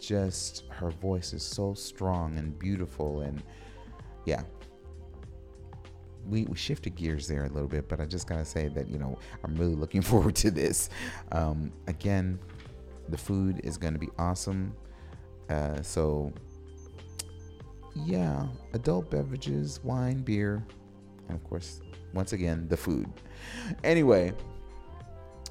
[0.00, 3.42] just her voice is so strong and beautiful and
[4.24, 4.42] yeah
[6.26, 8.98] we, we shifted gears there a little bit but i just gotta say that you
[8.98, 10.88] know i'm really looking forward to this
[11.32, 12.38] um, again
[13.08, 14.74] the food is going to be awesome.
[15.48, 16.32] Uh, so
[18.04, 20.62] yeah adult beverages wine beer
[21.28, 21.80] and of course
[22.12, 23.08] once again the food.
[23.84, 24.32] Anyway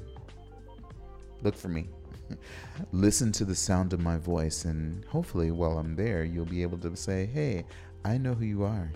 [1.42, 1.90] Look for me.
[2.92, 6.78] Listen to the sound of my voice, and hopefully, while I'm there, you'll be able
[6.80, 7.66] to say, Hey,
[8.04, 8.92] I know who you are.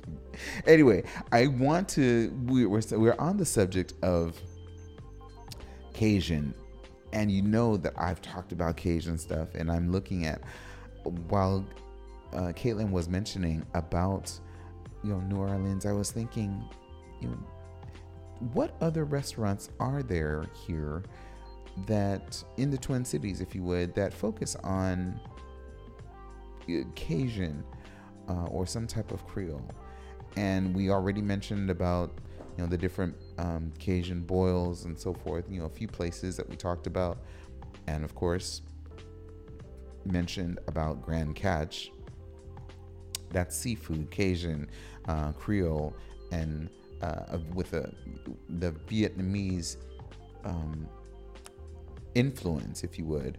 [0.66, 4.40] anyway, I want to, we're, we're on the subject of
[5.92, 6.54] Cajun,
[7.12, 10.42] and you know that I've talked about Cajun stuff, and I'm looking at,
[11.28, 11.64] while
[12.32, 14.32] uh, Kaitlyn was mentioning about
[15.02, 16.62] you know New Orleans, I was thinking,
[17.20, 17.38] you know,
[18.52, 21.02] what other restaurants are there here
[21.86, 25.20] that in the Twin Cities, if you would, that focus on
[26.94, 27.64] Cajun
[28.28, 29.68] uh, or some type of Creole?
[30.36, 32.12] And we already mentioned about
[32.56, 35.44] you know the different um, Cajun boils and so forth.
[35.48, 37.18] You know, a few places that we talked about,
[37.86, 38.62] and of course
[40.04, 41.90] mentioned about Grand Catch.
[43.30, 44.68] That's seafood, Cajun,
[45.06, 45.94] uh, Creole
[46.32, 46.68] and
[47.02, 47.92] uh, with a,
[48.48, 49.76] the Vietnamese
[50.44, 50.88] um,
[52.14, 53.38] influence, if you would.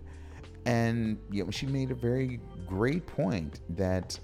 [0.65, 4.19] And you know, she made a very great point that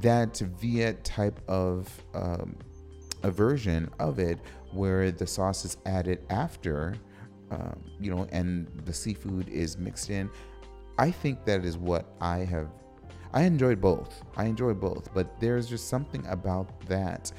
[0.00, 2.56] that Viet type of um,
[3.22, 4.38] a version of it,
[4.72, 6.94] where the sauce is added after,
[7.50, 10.30] um, you know, and the seafood is mixed in.
[10.98, 12.68] I think that is what I have
[13.34, 14.22] I enjoyed both.
[14.36, 17.32] I enjoyed both, but there's just something about that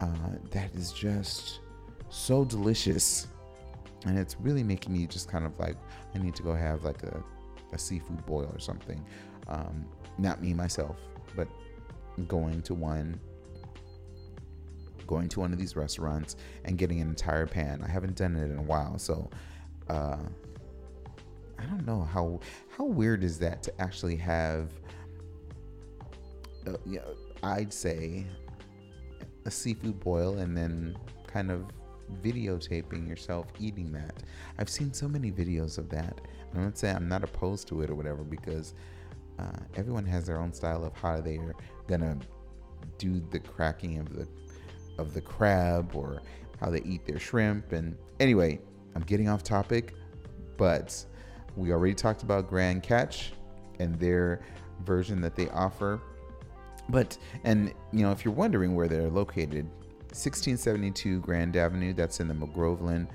[0.00, 0.06] uh,
[0.50, 1.60] that is just
[2.10, 3.26] so delicious,
[4.04, 5.76] and it's really making me just kind of like
[6.14, 7.22] I need to go have like a,
[7.72, 9.04] a seafood boil or something.
[9.48, 9.86] Um,
[10.18, 10.96] not me myself,
[11.34, 11.48] but
[12.28, 13.18] going to one
[15.06, 17.82] going to one of these restaurants and getting an entire pan.
[17.84, 19.28] I haven't done it in a while, so
[19.88, 20.18] uh,
[21.58, 22.40] I don't know how
[22.76, 24.70] how weird is that to actually have
[26.66, 27.00] uh, yeah,
[27.42, 28.26] I'd say
[29.44, 30.96] a seafood boil and then
[31.26, 31.66] kind of
[32.22, 34.22] videotaping yourself eating that.
[34.58, 36.20] I've seen so many videos of that.
[36.54, 38.74] I'm not saying I'm not opposed to it or whatever because
[39.38, 41.54] uh, everyone has their own style of how they're
[41.86, 42.18] gonna
[42.98, 44.28] do the cracking of the
[44.98, 46.22] of the crab or
[46.60, 47.72] how they eat their shrimp.
[47.72, 48.60] And anyway,
[48.94, 49.94] I'm getting off topic,
[50.58, 51.04] but
[51.56, 53.32] we already talked about Grand Catch
[53.78, 54.42] and their
[54.84, 56.00] version that they offer
[56.88, 59.68] but, and, you know, if you're wondering where they're located,
[60.14, 63.08] 1672 Grand Avenue, that's in the Mac-Groveland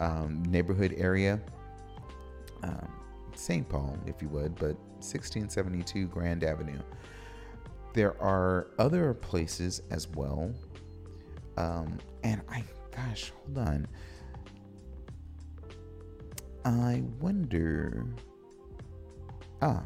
[0.00, 1.40] um, neighborhood area.
[2.62, 2.88] um,
[3.34, 3.68] St.
[3.68, 6.78] Paul, if you would, but 1672 Grand Avenue.
[7.94, 10.52] There are other places as well.
[11.56, 13.86] Um, and I, gosh, hold on.
[16.64, 18.06] I wonder.
[19.60, 19.82] Ah,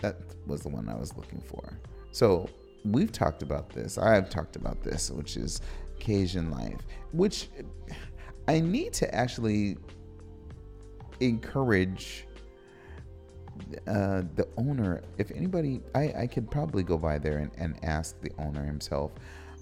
[0.00, 0.16] that
[0.46, 1.78] was the one I was looking for.
[2.12, 2.48] So
[2.92, 3.98] we've talked about this.
[3.98, 5.60] I've talked about this, which is
[5.98, 6.80] Cajun life,
[7.12, 7.48] which
[8.48, 9.76] I need to actually
[11.20, 12.26] encourage
[13.86, 15.02] uh, the owner.
[15.18, 19.12] If anybody, I, I could probably go by there and, and ask the owner himself.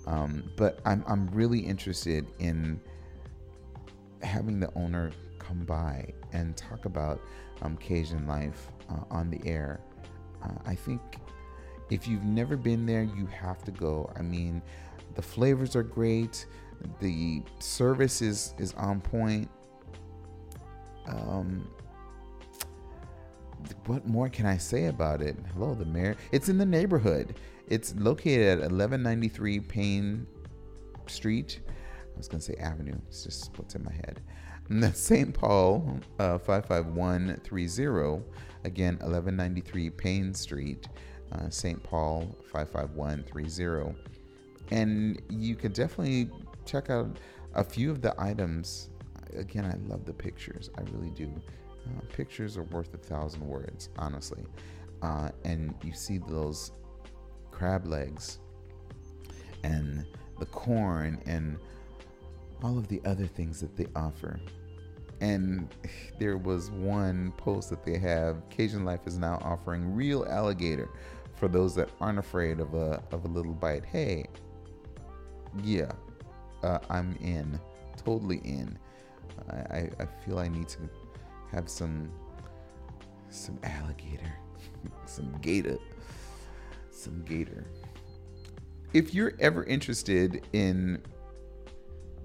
[0.07, 2.81] Um, but I'm, I'm really interested in
[4.23, 7.21] having the owner come by and talk about
[7.63, 9.81] um, Cajun life uh, on the air.
[10.43, 11.01] Uh, I think
[11.91, 14.11] if you've never been there, you have to go.
[14.17, 14.63] I mean,
[15.15, 16.47] the flavors are great.
[17.01, 19.49] The service is is on point.
[21.07, 21.69] Um,
[23.87, 25.37] what more can I say about it?
[25.53, 26.17] Hello, the mayor.
[26.33, 27.37] It's in the neighborhood.
[27.69, 30.27] It's located at 1193 Payne
[31.07, 31.61] Street.
[31.69, 32.97] I was gonna say Avenue.
[33.09, 34.21] It's just what's in my head.
[34.95, 35.35] St.
[35.35, 38.25] Paul, uh, 55130.
[38.65, 40.89] Again, 1193 Payne Street,
[41.33, 41.83] uh, St.
[41.83, 43.95] Paul, 55130.
[44.71, 46.31] And you could definitely
[46.65, 47.19] check out
[47.55, 48.91] a few of the items.
[49.37, 50.71] Again, I love the pictures.
[50.77, 51.31] I really do.
[51.87, 54.45] Uh, pictures are worth a thousand words, honestly.
[55.03, 56.73] Uh, and you see those
[57.51, 58.39] crab legs
[59.63, 60.07] and
[60.39, 61.59] the corn and
[62.63, 64.41] all of the other things that they offer.
[65.21, 65.69] And
[66.19, 70.89] there was one post that they have Cajun Life is now offering real alligator
[71.37, 73.85] for those that aren't afraid of a, of a little bite.
[73.85, 74.27] Hey,
[75.63, 75.93] yeah,
[76.63, 77.61] uh, I'm in,
[77.97, 78.79] totally in.
[79.51, 80.89] I, I feel I need to
[81.53, 82.11] have some
[83.31, 84.33] some alligator,
[85.07, 85.79] some gator,
[86.91, 87.67] some gator.
[88.93, 91.03] If you're ever interested in,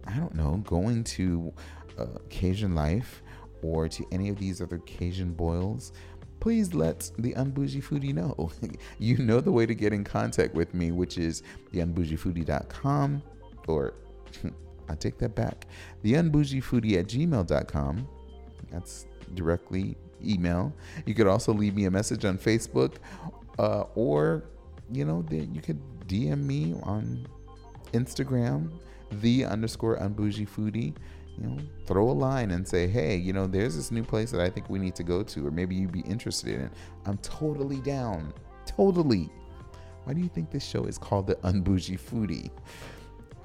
[0.05, 1.51] I don't know, going to
[1.99, 3.21] uh, Cajun Life
[3.61, 5.91] or to any of these other Cajun boils,
[6.39, 8.51] please let the Unbougie Foodie know.
[8.99, 11.43] you know the way to get in contact with me, which is
[11.73, 13.21] theunbougiefoodie.com
[13.67, 13.93] or
[14.89, 15.67] I take that back,
[16.03, 18.07] theunbougiefoodie at gmail.com.
[18.71, 20.73] That's directly email.
[21.05, 22.95] You could also leave me a message on Facebook
[23.59, 24.45] uh, or,
[24.91, 27.27] you know, you could DM me on
[27.93, 28.71] Instagram,
[29.11, 30.95] the underscore unbougie foodie.
[31.39, 34.41] You know, throw a line and say, hey, you know, there's this new place that
[34.41, 36.69] I think we need to go to, or maybe you'd be interested in.
[37.05, 38.33] I'm totally down.
[38.65, 39.29] Totally.
[40.03, 42.49] Why do you think this show is called the Unbougie Foodie?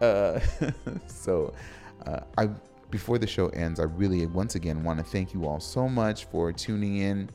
[0.00, 0.40] Uh,
[1.06, 1.54] so,
[2.06, 2.48] uh, I
[2.90, 6.26] before the show ends, I really once again want to thank you all so much
[6.26, 7.28] for tuning in.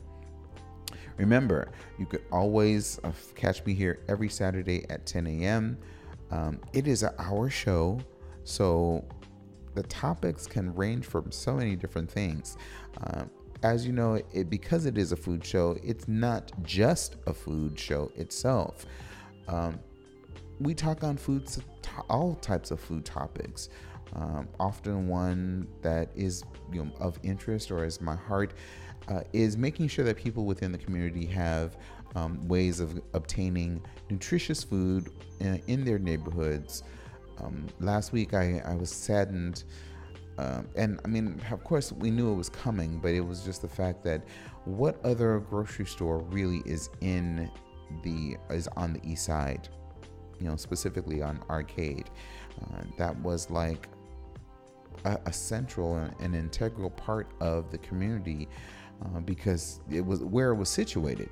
[1.18, 5.76] Remember, you could always uh, catch me here every Saturday at 10 a.m.
[6.30, 8.00] Um, it is an hour show,
[8.44, 9.04] so
[9.74, 12.56] the topics can range from so many different things.
[13.04, 13.30] Um,
[13.62, 17.78] as you know, it, because it is a food show, it's not just a food
[17.78, 18.86] show itself.
[19.48, 19.78] Um,
[20.58, 21.60] we talk on foods,
[22.08, 23.68] all types of food topics.
[24.14, 26.42] Um, often one that is
[26.72, 28.54] you know, of interest or is my heart
[29.08, 31.76] uh, is making sure that people within the community have
[32.16, 36.82] um, ways of obtaining nutritious food in, uh, in their neighborhoods.
[37.42, 39.64] Um, last week, I, I was saddened.
[40.38, 43.62] Uh, and I mean, of course, we knew it was coming, but it was just
[43.62, 44.22] the fact that
[44.64, 47.50] what other grocery store really is in
[48.02, 49.68] the is on the east side,
[50.38, 52.10] you know, specifically on Arcade.
[52.62, 53.88] Uh, that was like
[55.04, 58.48] a, a central and an integral part of the community
[59.04, 61.30] uh, because it was where it was situated.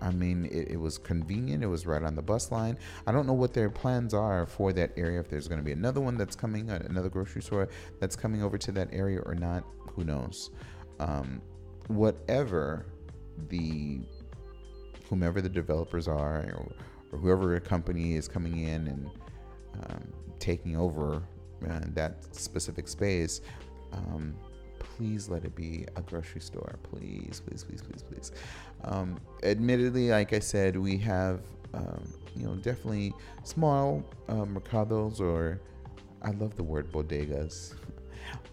[0.00, 1.62] I mean, it, it, was convenient.
[1.62, 2.78] It was right on the bus line.
[3.06, 5.20] I don't know what their plans are for that area.
[5.20, 7.68] If there's going to be another one that's coming, uh, another grocery store
[8.00, 10.50] that's coming over to that area or not, who knows?
[10.98, 11.42] Um,
[11.88, 12.86] whatever
[13.48, 14.00] the
[15.08, 16.72] whomever the developers are, or,
[17.12, 19.10] or whoever a company is coming in and
[19.74, 20.04] um,
[20.38, 21.22] taking over
[21.68, 23.40] uh, that specific space,
[23.92, 24.34] um,
[24.78, 26.78] please let it be a grocery store.
[26.84, 28.32] Please, please, please, please, please.
[28.84, 31.40] Um, admittedly, like I said, we have,
[31.74, 33.12] um, you know, definitely
[33.44, 35.60] small uh, mercados or
[36.22, 37.74] I love the word bodegas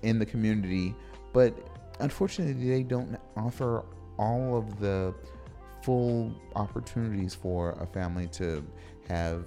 [0.01, 0.95] in the community,
[1.33, 1.53] but
[1.99, 3.83] unfortunately, they don't offer
[4.17, 5.13] all of the
[5.83, 8.65] full opportunities for a family to
[9.07, 9.45] have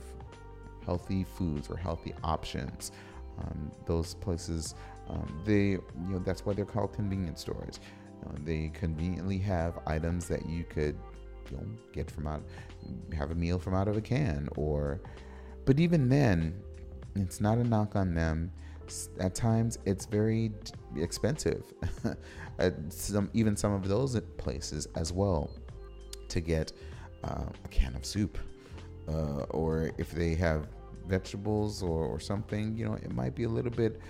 [0.85, 2.93] healthy foods or healthy options.
[3.39, 4.74] Um, those places,
[5.11, 7.80] um, they, you know, that's why they're called convenience stores.
[8.24, 10.96] Know, they conveniently have items that you could
[11.50, 12.42] you know, get from out,
[13.14, 15.00] have a meal from out of a can, or,
[15.64, 16.61] but even then,
[17.16, 18.52] it's not a knock on them.
[19.18, 20.52] At times, it's very
[20.96, 21.62] expensive.
[22.88, 25.50] some even some of those places as well
[26.28, 26.72] to get
[27.24, 28.38] uh, a can of soup,
[29.08, 30.66] uh, or if they have
[31.06, 34.00] vegetables or, or something, you know, it might be a little bit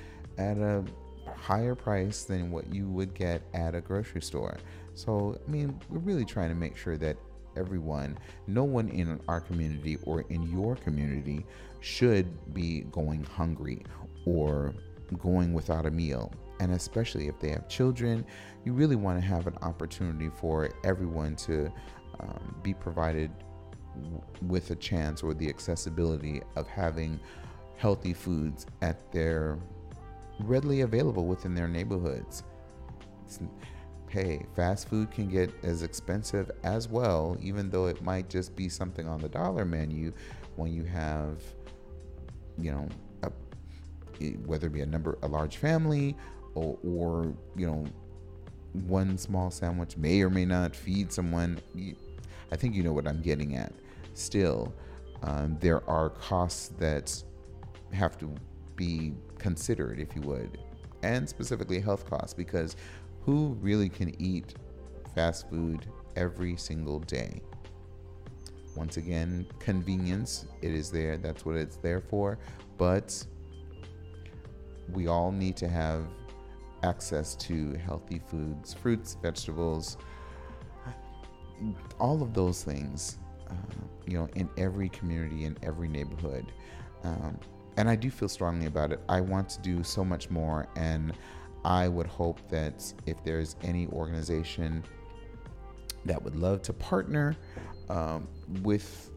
[0.41, 0.85] at a
[1.37, 4.57] higher price than what you would get at a grocery store.
[4.95, 7.17] So, I mean, we're really trying to make sure that
[7.57, 11.45] everyone, no one in our community or in your community
[11.81, 13.83] should be going hungry
[14.25, 14.75] or
[15.19, 16.33] going without a meal.
[16.61, 18.25] And especially if they have children,
[18.65, 21.73] you really want to have an opportunity for everyone to
[22.21, 23.31] um, be provided
[24.43, 27.19] with a chance or the accessibility of having
[27.77, 29.59] healthy foods at their
[30.47, 32.43] readily available within their neighborhoods.
[34.09, 38.69] Hey, fast food can get as expensive as well, even though it might just be
[38.69, 40.13] something on the dollar menu
[40.57, 41.41] when you have,
[42.59, 42.89] you know,
[43.23, 43.31] a,
[44.47, 46.17] whether it be a number, a large family,
[46.55, 47.85] or, or you know,
[48.87, 51.61] one small sandwich may or may not feed someone.
[52.53, 53.73] I think you know what I'm getting at.
[54.15, 54.75] Still,
[55.23, 57.23] um, there are costs that
[57.93, 58.35] have to
[58.81, 60.59] be considered, if you would,
[61.03, 62.77] and specifically health costs, because
[63.27, 64.55] who really can eat
[65.15, 67.43] fast food every single day?
[68.75, 72.39] Once again, convenience, it is there, that's what it's there for,
[72.79, 73.23] but
[74.93, 76.07] we all need to have
[76.83, 79.99] access to healthy foods, fruits, vegetables,
[81.99, 83.19] all of those things,
[83.51, 83.55] uh,
[84.07, 86.51] you know, in every community, in every neighborhood.
[87.05, 87.39] Um,
[87.81, 89.01] and I do feel strongly about it.
[89.09, 91.15] I want to do so much more, and
[91.65, 94.85] I would hope that if there's any organization
[96.05, 97.35] that would love to partner
[97.89, 98.29] um,
[98.63, 99.11] with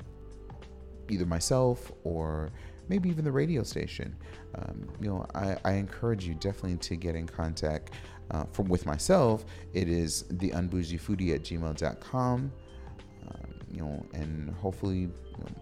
[1.10, 2.52] either myself or
[2.88, 4.16] maybe even the radio station,
[4.56, 7.92] um, you know, I, I, encourage you definitely to get in contact
[8.32, 9.44] uh, from with myself.
[9.74, 12.52] It is the unbougiefoodie at gmail.com.
[13.28, 15.10] Um, you know, and hopefully, you
[15.40, 15.62] know,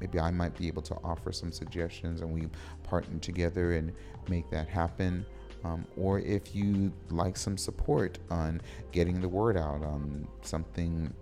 [0.00, 2.48] maybe I might be able to offer some suggestions and we
[2.84, 3.92] partner together and
[4.28, 5.24] make that happen.
[5.64, 8.60] Um, or if you like some support on
[8.92, 11.12] getting the word out on something,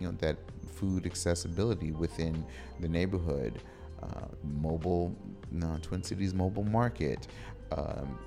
[0.00, 0.36] you know, that
[0.72, 2.44] food accessibility within
[2.80, 3.60] the neighborhood,
[4.02, 4.26] uh,
[4.60, 5.14] mobile,
[5.50, 7.28] no, Twin Cities mobile market,
[7.72, 8.18] um,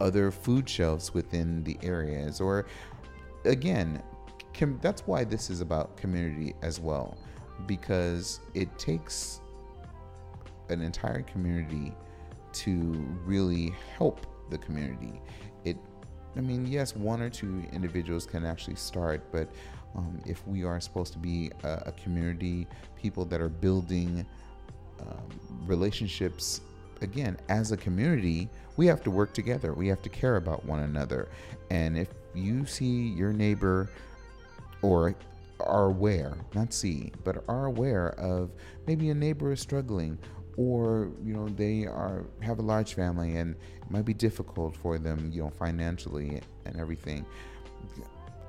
[0.00, 2.66] other food shelves within the areas, or
[3.44, 4.02] again,
[4.54, 7.16] com- that's why this is about community as well,
[7.66, 9.40] because it takes
[10.68, 11.94] an entire community
[12.52, 12.72] to
[13.24, 15.20] really help the community.
[15.64, 15.76] It,
[16.36, 19.48] I mean, yes, one or two individuals can actually start, but
[19.96, 22.66] um, if we are supposed to be a, a community,
[23.00, 24.26] people that are building
[25.00, 26.60] um, relationships,
[27.00, 29.72] again, as a community, we have to work together.
[29.72, 31.28] We have to care about one another.
[31.70, 33.88] And if you see your neighbor
[34.82, 35.14] or
[35.60, 38.50] are aware, not see, but are aware of
[38.86, 40.18] maybe a neighbor is struggling
[40.56, 44.96] or you know they are have a large family and it might be difficult for
[44.98, 47.24] them you know financially and everything.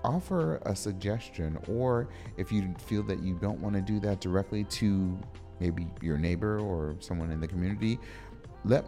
[0.04, 4.64] Offer a suggestion or if you feel that you don't want to do that directly
[4.66, 5.18] to
[5.60, 8.00] maybe your neighbor or someone in the community
[8.64, 8.86] let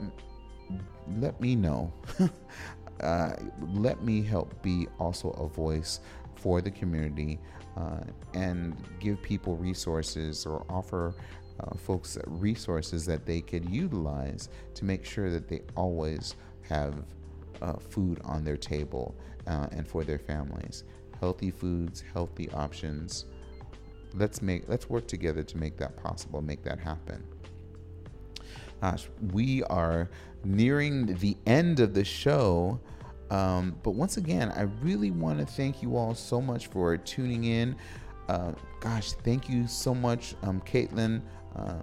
[1.20, 1.91] let me know.
[3.01, 3.34] Uh,
[3.76, 6.01] let me help be also a voice
[6.36, 7.39] for the community
[7.80, 7.99] uh,
[8.34, 11.13] and give people resources or offer
[11.59, 16.36] uh, folks resources that they could utilize to make sure that they always
[16.67, 17.03] have
[17.61, 19.15] uh, food on their table
[19.47, 20.84] uh, and for their families.
[21.19, 23.25] Healthy foods, healthy options.
[24.13, 27.23] Let's make let's work together to make that possible, make that happen.
[28.82, 30.09] Gosh, we are
[30.45, 32.80] nearing the end of the show.
[33.32, 37.43] Um, but once again, I really want to thank you all so much for tuning
[37.45, 37.75] in.
[38.27, 41.21] Uh, gosh, thank you so much, um, Kaitlyn
[41.55, 41.80] uh,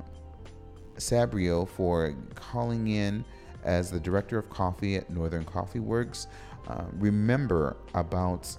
[0.97, 3.25] Sabrio for calling in
[3.65, 6.29] as the director of coffee at Northern Coffee Works.
[6.69, 8.57] Uh, remember about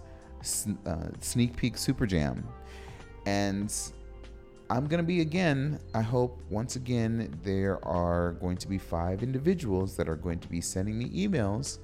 [0.85, 2.47] uh, Sneak Peek Super Jam.
[3.25, 3.73] And
[4.69, 9.23] I'm going to be again, I hope once again, there are going to be five
[9.23, 11.79] individuals that are going to be sending me emails.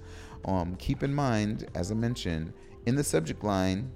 [0.46, 2.54] Um, keep in mind, as I mentioned,
[2.86, 3.92] in the subject line,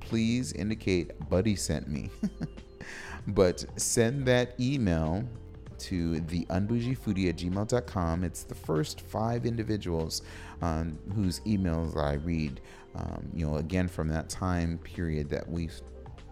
[0.00, 2.10] please indicate Buddy sent me.
[3.28, 5.24] But send that email
[5.78, 8.24] to the at gmail.com.
[8.24, 10.22] It's the first five individuals
[10.62, 12.60] um, whose emails I read.
[12.94, 15.68] Um, you know, again, from that time period that we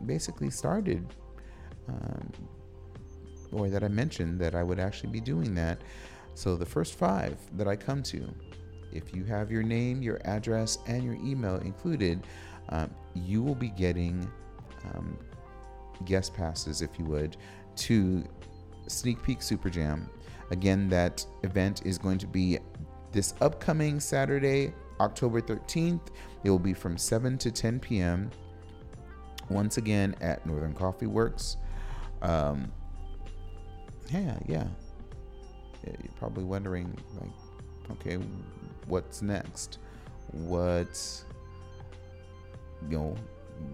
[0.06, 1.14] basically started,
[1.88, 2.32] um,
[3.52, 5.82] or that I mentioned that I would actually be doing that.
[6.34, 8.32] So the first five that I come to,
[8.94, 12.26] if you have your name, your address, and your email included,
[12.70, 14.30] um, you will be getting
[14.94, 15.18] um,
[16.04, 17.36] guest passes, if you would,
[17.76, 18.24] to
[18.86, 20.08] Sneak Peek Super Jam.
[20.50, 22.58] Again, that event is going to be
[23.12, 26.08] this upcoming Saturday, October 13th.
[26.42, 28.30] It will be from 7 to 10 p.m.
[29.48, 31.56] Once again at Northern Coffee Works.
[32.22, 32.70] Um,
[34.10, 34.66] yeah, yeah.
[35.86, 37.30] You're probably wondering, like,
[37.92, 38.18] okay,
[38.86, 39.78] what's next?
[40.32, 41.24] What,
[42.88, 43.16] you know,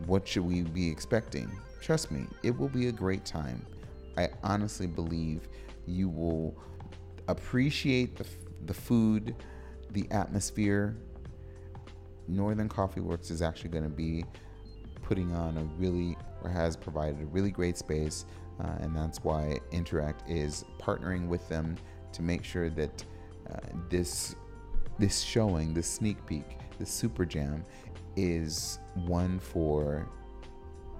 [0.06, 1.50] what should we be expecting?
[1.80, 3.64] Trust me, it will be a great time.
[4.16, 5.48] I honestly believe
[5.86, 6.54] you will
[7.28, 8.26] appreciate the,
[8.66, 9.34] the food,
[9.90, 10.96] the atmosphere.
[12.28, 14.24] Northern Coffee Works is actually going to be
[15.02, 18.26] putting on a really, or has provided a really great space.
[18.62, 21.76] Uh, and that's why Interact is partnering with them
[22.12, 23.04] to make sure that
[23.88, 24.34] this
[24.98, 26.44] this showing, this sneak peek,
[26.78, 27.64] this super jam,
[28.16, 30.06] is one for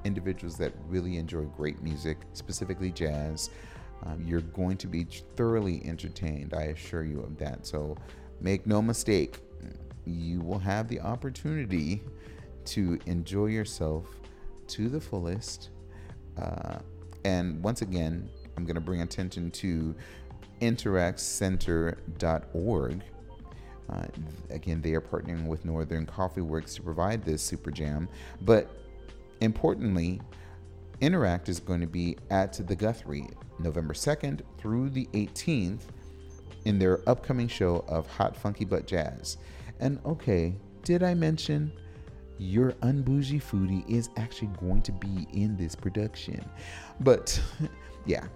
[0.04, 3.50] individuals that really enjoy great music, specifically jazz.
[4.06, 7.66] Um, you're going to be thoroughly entertained, I assure you of that.
[7.66, 7.96] So
[8.40, 9.38] make no mistake,
[10.06, 12.02] you will have the opportunity
[12.66, 14.06] to enjoy yourself
[14.68, 15.70] to the fullest.
[16.40, 16.78] Uh,
[17.24, 19.94] and once again, I'm going to bring attention to
[20.60, 23.02] interactcenter.org.
[23.88, 24.06] Uh,
[24.50, 28.08] again, they are partnering with Northern Coffee Works to provide this super jam.
[28.42, 28.70] But
[29.40, 30.20] importantly,
[31.00, 35.80] Interact is going to be at the Guthrie November 2nd through the 18th
[36.66, 39.38] in their upcoming show of Hot Funky Butt Jazz.
[39.80, 41.72] And okay, did I mention
[42.38, 46.44] your unbougie foodie is actually going to be in this production?
[47.00, 47.40] But
[48.06, 48.26] yeah,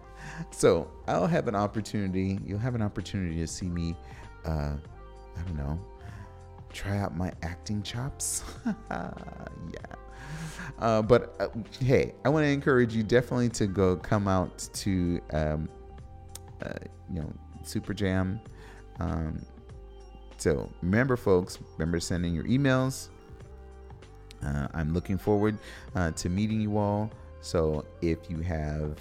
[0.50, 2.38] so I'll have an opportunity.
[2.44, 3.96] You'll have an opportunity to see me.
[4.44, 4.74] Uh,
[5.36, 5.78] I don't know.
[6.72, 8.42] Try out my acting chops.
[8.90, 9.94] yeah.
[10.78, 11.48] Uh, but uh,
[11.80, 15.68] hey, I want to encourage you definitely to go come out to, um,
[16.62, 16.72] uh,
[17.12, 17.32] you know,
[17.62, 18.40] Super Jam.
[19.00, 19.44] Um,
[20.36, 23.08] so remember, folks, remember sending your emails.
[24.44, 25.56] Uh, I'm looking forward
[25.94, 27.10] uh, to meeting you all.
[27.40, 28.98] So if you have,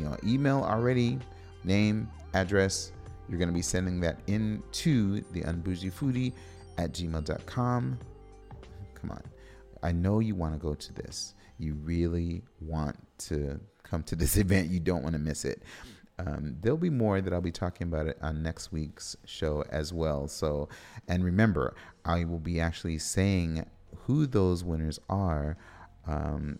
[0.00, 1.18] you know, email already,
[1.62, 2.92] name, address,
[3.28, 6.32] you're going to be sending that in to the unbougie foodie
[6.78, 7.98] at gmail.com.
[8.94, 9.22] Come on.
[9.82, 11.34] I know you want to go to this.
[11.58, 14.70] You really want to come to this event.
[14.70, 15.62] You don't want to miss it.
[16.18, 19.92] Um, there'll be more that I'll be talking about it on next week's show as
[19.92, 20.28] well.
[20.28, 20.70] So,
[21.08, 21.74] and remember,
[22.06, 23.66] I will be actually saying
[24.06, 25.56] who those winners are,
[26.06, 26.58] um,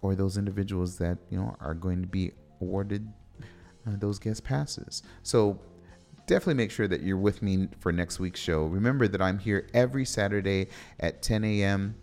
[0.00, 3.08] or those individuals that you know are going to be awarded
[3.86, 5.02] uh, those guest passes.
[5.22, 5.58] So
[6.26, 8.64] definitely make sure that you're with me for next week's show.
[8.64, 10.68] Remember that I'm here every Saturday
[11.00, 11.94] at 10 a.m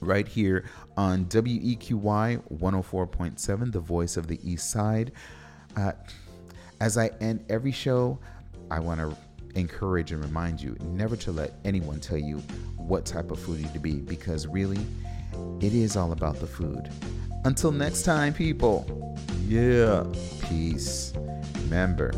[0.00, 0.64] right here
[0.96, 5.12] on WEQY 104.7, the voice of the East Side.
[5.76, 5.92] Uh,
[6.80, 8.18] as I end every show,
[8.70, 9.16] I want to
[9.58, 12.38] encourage and remind you never to let anyone tell you
[12.76, 14.78] what type of foodie to be because really,
[15.60, 16.90] it is all about the food.
[17.46, 18.84] Until next time, people.
[19.46, 20.02] Yeah.
[20.48, 21.12] Peace.
[21.62, 22.10] Remember,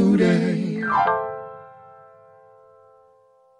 [0.00, 0.29] foodie.